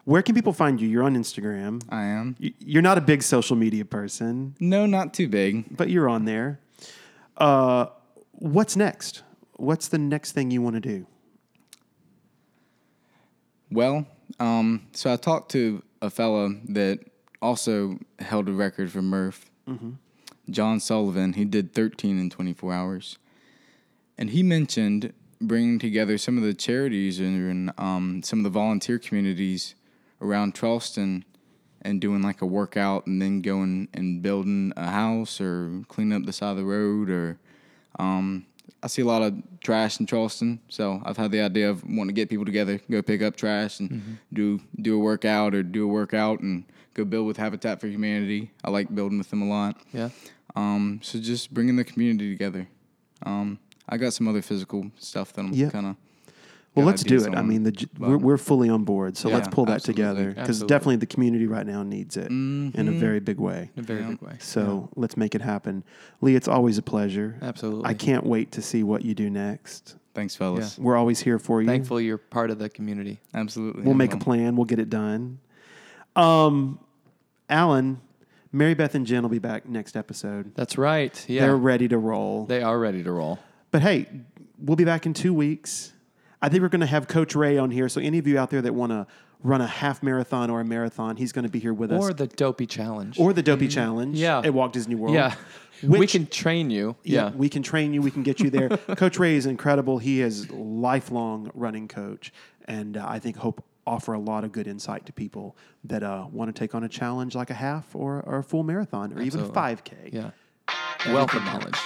Where 0.05 0.23
can 0.23 0.37
people 0.37 0.53
find 0.53 0.81
you? 0.81 0.89
You're 0.89 1.03
on 1.03 1.17
Instagram. 1.17 1.83
I 1.89 2.05
am. 2.05 2.37
You- 2.39 2.53
You're 2.61 2.83
not 2.83 2.97
a 2.97 3.01
big 3.01 3.25
social 3.25 3.57
media 3.57 3.85
person, 3.85 4.55
No, 4.61 4.87
not 4.87 5.13
too 5.13 5.27
big. 5.29 5.77
but 5.77 5.91
you're 5.91 6.09
on 6.09 6.25
there. 6.25 6.61
Uh, 7.37 7.87
what's 8.33 8.77
next? 8.77 9.25
What's 9.57 9.89
the 9.89 9.99
next 9.99 10.31
thing 10.31 10.53
you 10.53 10.63
want 10.63 10.75
to 10.75 10.81
do? 10.81 11.07
Well, 13.71 14.07
um, 14.39 14.87
so 14.93 15.13
I 15.13 15.17
talked 15.17 15.51
to 15.53 15.83
a 16.01 16.11
fella 16.11 16.51
that 16.69 17.01
also 17.43 17.99
held 18.19 18.49
a 18.49 18.53
record 18.53 18.91
for 18.93 19.03
Murph, 19.03 19.51
John 20.51 20.79
Sullivan. 20.81 21.33
He 21.33 21.45
did 21.45 21.75
13 21.75 22.19
in 22.19 22.31
24 22.31 22.73
hours. 22.73 23.19
And 24.19 24.31
he 24.31 24.43
mentioned 24.43 25.13
bringing 25.41 25.79
together 25.79 26.17
some 26.17 26.39
of 26.39 26.45
the 26.45 26.55
charities 26.55 27.21
and 27.21 27.71
um, 27.79 28.23
some 28.23 28.39
of 28.41 28.45
the 28.45 28.51
volunteer 28.51 28.99
communities 28.99 29.75
around 30.23 30.55
Charleston 30.55 31.25
and 31.83 32.01
doing 32.01 32.23
like 32.23 32.41
a 32.41 32.47
workout 32.47 33.07
and 33.07 33.21
then 33.21 33.43
going 33.43 33.89
and 33.93 34.23
building 34.23 34.73
a 34.77 34.91
house 34.91 35.41
or 35.41 35.83
cleaning 35.89 36.17
up 36.17 36.25
the 36.25 36.33
side 36.33 36.51
of 36.53 36.57
the 36.57 36.65
road 36.65 37.11
or 37.11 37.39
um, 37.99 38.47
I 38.83 38.89
see 38.89 39.03
a 39.03 39.07
lot 39.07 39.23
of 39.23 39.35
trash 39.61 39.99
in 40.01 40.07
Charleston, 40.07 40.61
so 40.69 41.03
I've 41.05 41.17
had 41.17 41.31
the 41.33 41.41
idea 41.41 41.71
of 41.71 41.83
wanting 41.85 42.09
to 42.09 42.13
get 42.13 42.29
people 42.29 42.45
together, 42.45 42.81
go 42.91 43.03
pick 43.03 43.23
up 43.23 43.35
trash 43.37 43.81
and 43.81 44.19
do 44.33 44.61
do 44.81 44.95
a 44.97 44.99
workout 44.99 45.55
or 45.55 45.63
do 45.63 45.85
a 45.85 45.89
workout 45.89 46.41
and 46.41 46.65
go 46.95 47.05
build 47.05 47.27
with 47.27 47.37
Habitat 47.37 47.81
for 47.81 47.87
Humanity. 47.89 48.51
I 48.65 48.71
like 48.71 48.95
building 48.95 49.19
with 49.19 49.31
them 49.31 49.43
a 49.43 49.47
lot. 49.49 49.81
Yeah. 49.93 50.11
Um, 50.55 51.01
so 51.03 51.19
just 51.19 51.53
bringing 51.53 51.77
the 51.77 51.85
community 51.85 52.31
together. 52.33 52.69
Um, 53.25 53.59
I 53.89 53.97
got 53.99 54.13
some 54.13 54.27
other 54.29 54.43
physical 54.43 54.91
stuff 54.99 55.33
that 55.35 55.41
I'm 55.43 55.53
Yeah. 55.53 55.71
kind 55.71 55.87
of. 55.87 55.97
Well, 56.77 56.85
let's 56.87 57.03
do 57.03 57.17
it. 57.25 57.35
I 57.35 57.41
mean, 57.43 57.63
the, 57.63 57.89
we're, 57.99 58.19
we're 58.19 58.37
fully 58.37 58.69
on 58.69 58.85
board, 58.85 59.17
so 59.17 59.29
Yeah, 59.29 59.37
let's 59.37 59.49
pull 59.49 59.65
that 59.65 59.77
absolutely. 59.77 60.03
together 60.05 60.29
because 60.31 60.49
Absolutely. 60.49 60.69
definitely 60.75 60.97
the 60.97 61.07
community 61.07 61.47
right 61.47 61.67
now 61.67 61.83
needs 61.83 62.17
it 62.19 62.29
in 62.29 62.73
a 62.77 62.93
very 62.93 63.19
big 63.21 63.39
way. 63.41 63.71
In 63.77 63.81
a 63.81 63.87
very 63.87 64.01
Yeah. 64.03 64.09
big 64.11 64.21
way. 64.23 64.37
So 64.41 64.91
let's 64.95 65.17
make 65.17 65.35
it 65.35 65.41
happen. 65.41 65.83
Lee, 66.21 66.37
it's 66.37 66.49
always 66.49 66.77
a 66.79 66.83
pleasure. 66.83 67.37
Absolutely. 67.41 67.87
I 67.87 67.95
can't 67.95 68.25
wait 68.27 68.53
to 68.53 68.63
see 68.63 68.83
what 68.83 69.05
you 69.05 69.15
do 69.15 69.31
next. 69.31 69.97
Thanks, 70.15 70.37
fellas. 70.37 70.79
We're 70.79 70.97
always 70.97 71.21
here 71.21 71.39
for 71.39 71.61
you. 71.61 71.67
Thankful 71.67 72.01
you're 72.01 72.19
part 72.19 72.51
of 72.51 72.59
the 72.59 72.69
community. 72.69 73.21
Absolutely. 73.35 73.83
We'll 73.83 73.95
I 73.95 73.99
make 73.99 74.15
a 74.15 74.19
plan. 74.19 74.57
We'll 74.57 74.65
get 74.67 74.79
it 74.79 74.89
done. 74.91 75.39
Um, 76.15 76.79
Alan, 77.51 78.01
Mary 78.53 78.75
Beth 78.75 78.95
and 78.95 79.07
Jen 79.07 79.23
will 79.23 79.29
be 79.31 79.39
back 79.39 79.69
next 79.69 79.97
episode. 79.97 80.55
That's 80.55 80.79
right. 80.79 81.25
Yeah. 81.29 81.43
They're 81.43 81.57
ready 81.57 81.89
to 81.89 81.99
roll. 81.99 82.47
they 82.47 82.63
are 82.63 82.79
ready 82.79 83.03
to 83.03 83.13
roll. 83.13 83.39
But 83.71 83.83
hey, 83.83 84.07
we'll 84.59 84.77
be 84.77 84.85
back 84.85 85.05
in 85.07 85.13
two 85.15 85.35
weeks. 85.35 85.93
I 86.47 86.49
think 86.49 86.63
we're 86.63 86.69
going 86.69 86.81
to 86.81 86.87
have 86.87 87.09
Coach 87.09 87.35
Ray 87.35 87.59
on 87.59 87.73
here. 87.73 87.89
So 87.89 88.01
any 88.01 88.19
of 88.19 88.27
you 88.29 88.39
out 88.39 88.51
there 88.51 88.63
that 88.63 88.73
want 88.73 88.93
to 88.93 89.09
run 89.43 89.61
a 89.61 89.67
half 89.67 90.01
marathon 90.01 90.49
or 90.49 90.61
a 90.61 90.65
marathon, 90.65 91.17
he's 91.17 91.33
going 91.33 91.43
to 91.43 91.51
be 91.51 91.59
here 91.59 91.75
with 91.75 91.91
us. 91.91 92.01
Or 92.01 92.13
the 92.13 92.29
dopey 92.29 92.67
challenge. 92.67 93.19
Or 93.19 93.33
the 93.33 93.43
Dopey 93.43 93.67
Challenge 93.67 94.17
Yeah. 94.17 94.39
at 94.45 94.55
Walt 94.55 94.73
Disney 94.73 94.95
World. 94.95 95.17
yeah. 95.17 95.35
we 95.83 96.07
can 96.07 96.29
train 96.29 96.71
you. 96.71 96.95
Yeah. 97.03 97.33
we 97.33 97.49
can 97.49 97.65
train 97.65 97.93
you. 97.93 98.01
We 98.01 98.13
can 98.13 98.23
get 98.23 98.39
you 98.39 98.51
there. 98.51 98.69
coach 98.97 99.19
Ray 99.19 99.35
is 99.35 99.47
incredible. 99.47 99.99
He 99.99 100.21
is 100.23 100.49
lifelong 100.53 101.51
running 101.53 101.89
coach, 101.89 102.33
and 102.67 102.97
uh, 102.97 103.05
I 103.09 103.19
think 103.19 103.37
hope 103.39 103.65
offer 103.85 104.13
a 104.13 104.19
lot 104.21 104.45
of 104.45 104.53
good 104.53 104.69
insight 104.69 105.05
to 105.07 105.13
people 105.13 105.57
that 105.83 106.05
uh, 106.05 106.27
want 106.31 106.55
to 106.55 106.57
take 106.57 106.77
on 106.77 106.85
a 106.85 106.89
challenge 106.89 107.35
like 107.35 107.51
a 107.51 107.55
half 107.55 107.93
or, 107.97 108.21
or 108.23 108.39
a 108.39 108.45
full 108.45 108.63
marathon 108.63 109.13
or 109.13 109.21
even 109.21 109.41
a 109.41 109.47
five 109.47 109.83
k. 109.83 109.97
Yeah. 110.13 110.31
Wealth 111.09 111.35
of 111.35 111.45
knowledge. 111.45 111.79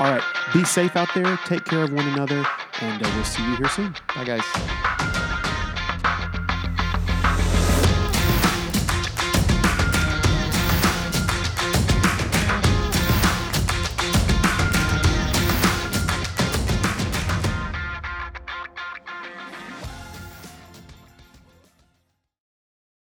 All 0.00 0.10
right, 0.10 0.22
be 0.52 0.64
safe 0.64 0.96
out 0.96 1.08
there. 1.14 1.38
Take 1.46 1.64
care 1.64 1.84
of 1.84 1.92
one 1.92 2.08
another, 2.08 2.44
and 2.82 3.02
uh, 3.02 3.10
we'll 3.14 3.24
see 3.24 3.44
you 3.44 3.56
here 3.56 3.68
soon. 3.68 3.94
Bye, 4.14 4.24
guys. 4.24 5.21